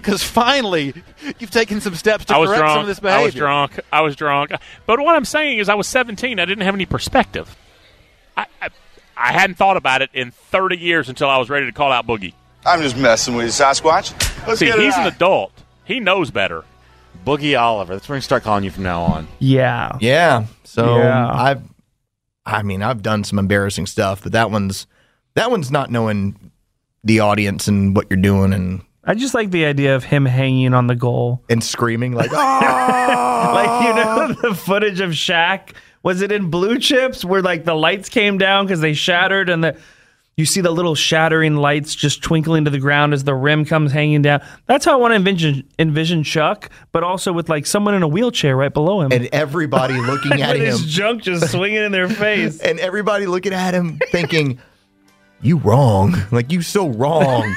[0.00, 0.94] because finally
[1.38, 2.74] you've taken some steps to I was correct drunk.
[2.74, 3.20] some of this behavior.
[3.20, 3.80] I was drunk.
[3.92, 4.52] I was drunk.
[4.86, 6.38] But what I'm saying is, I was 17.
[6.38, 7.56] I didn't have any perspective.
[8.36, 8.68] I, I,
[9.16, 12.06] I hadn't thought about it in 30 years until I was ready to call out
[12.06, 12.34] Boogie.
[12.64, 14.12] I'm just messing with you, Sasquatch.
[14.46, 15.52] Let's See, get it he's an adult.
[15.84, 16.64] He knows better.
[17.26, 17.94] Boogie Oliver.
[17.94, 19.28] That's what we're going to start calling you from now on.
[19.38, 19.96] Yeah.
[20.00, 20.46] Yeah.
[20.64, 21.28] So Yeah.
[21.32, 21.62] I've,
[22.46, 24.86] I mean, I've done some embarrassing stuff, but that one's
[25.34, 26.50] that one's not knowing
[27.04, 30.74] the audience and what you're doing and I just like the idea of him hanging
[30.74, 31.42] on the goal.
[31.48, 36.78] and screaming like, "Ah!" like you know the footage of Shaq was it in Blue
[36.78, 39.76] Chips where like the lights came down because they shattered and the
[40.36, 43.90] you see the little shattering lights just twinkling to the ground as the rim comes
[43.90, 44.40] hanging down.
[44.66, 48.08] That's how I want to envision envision Chuck, but also with like someone in a
[48.08, 51.92] wheelchair right below him and everybody looking at with his him, junk just swinging in
[51.92, 52.60] their face.
[52.60, 54.60] and everybody looking at him thinking,
[55.40, 57.56] "You wrong, like you so wrong."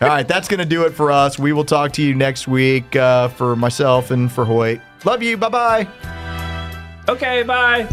[0.00, 1.38] All right, that's gonna do it for us.
[1.38, 4.80] We will talk to you next week uh, for myself and for Hoyt.
[5.04, 5.36] Love you.
[5.36, 5.88] Bye bye.
[7.08, 7.88] Okay, bye.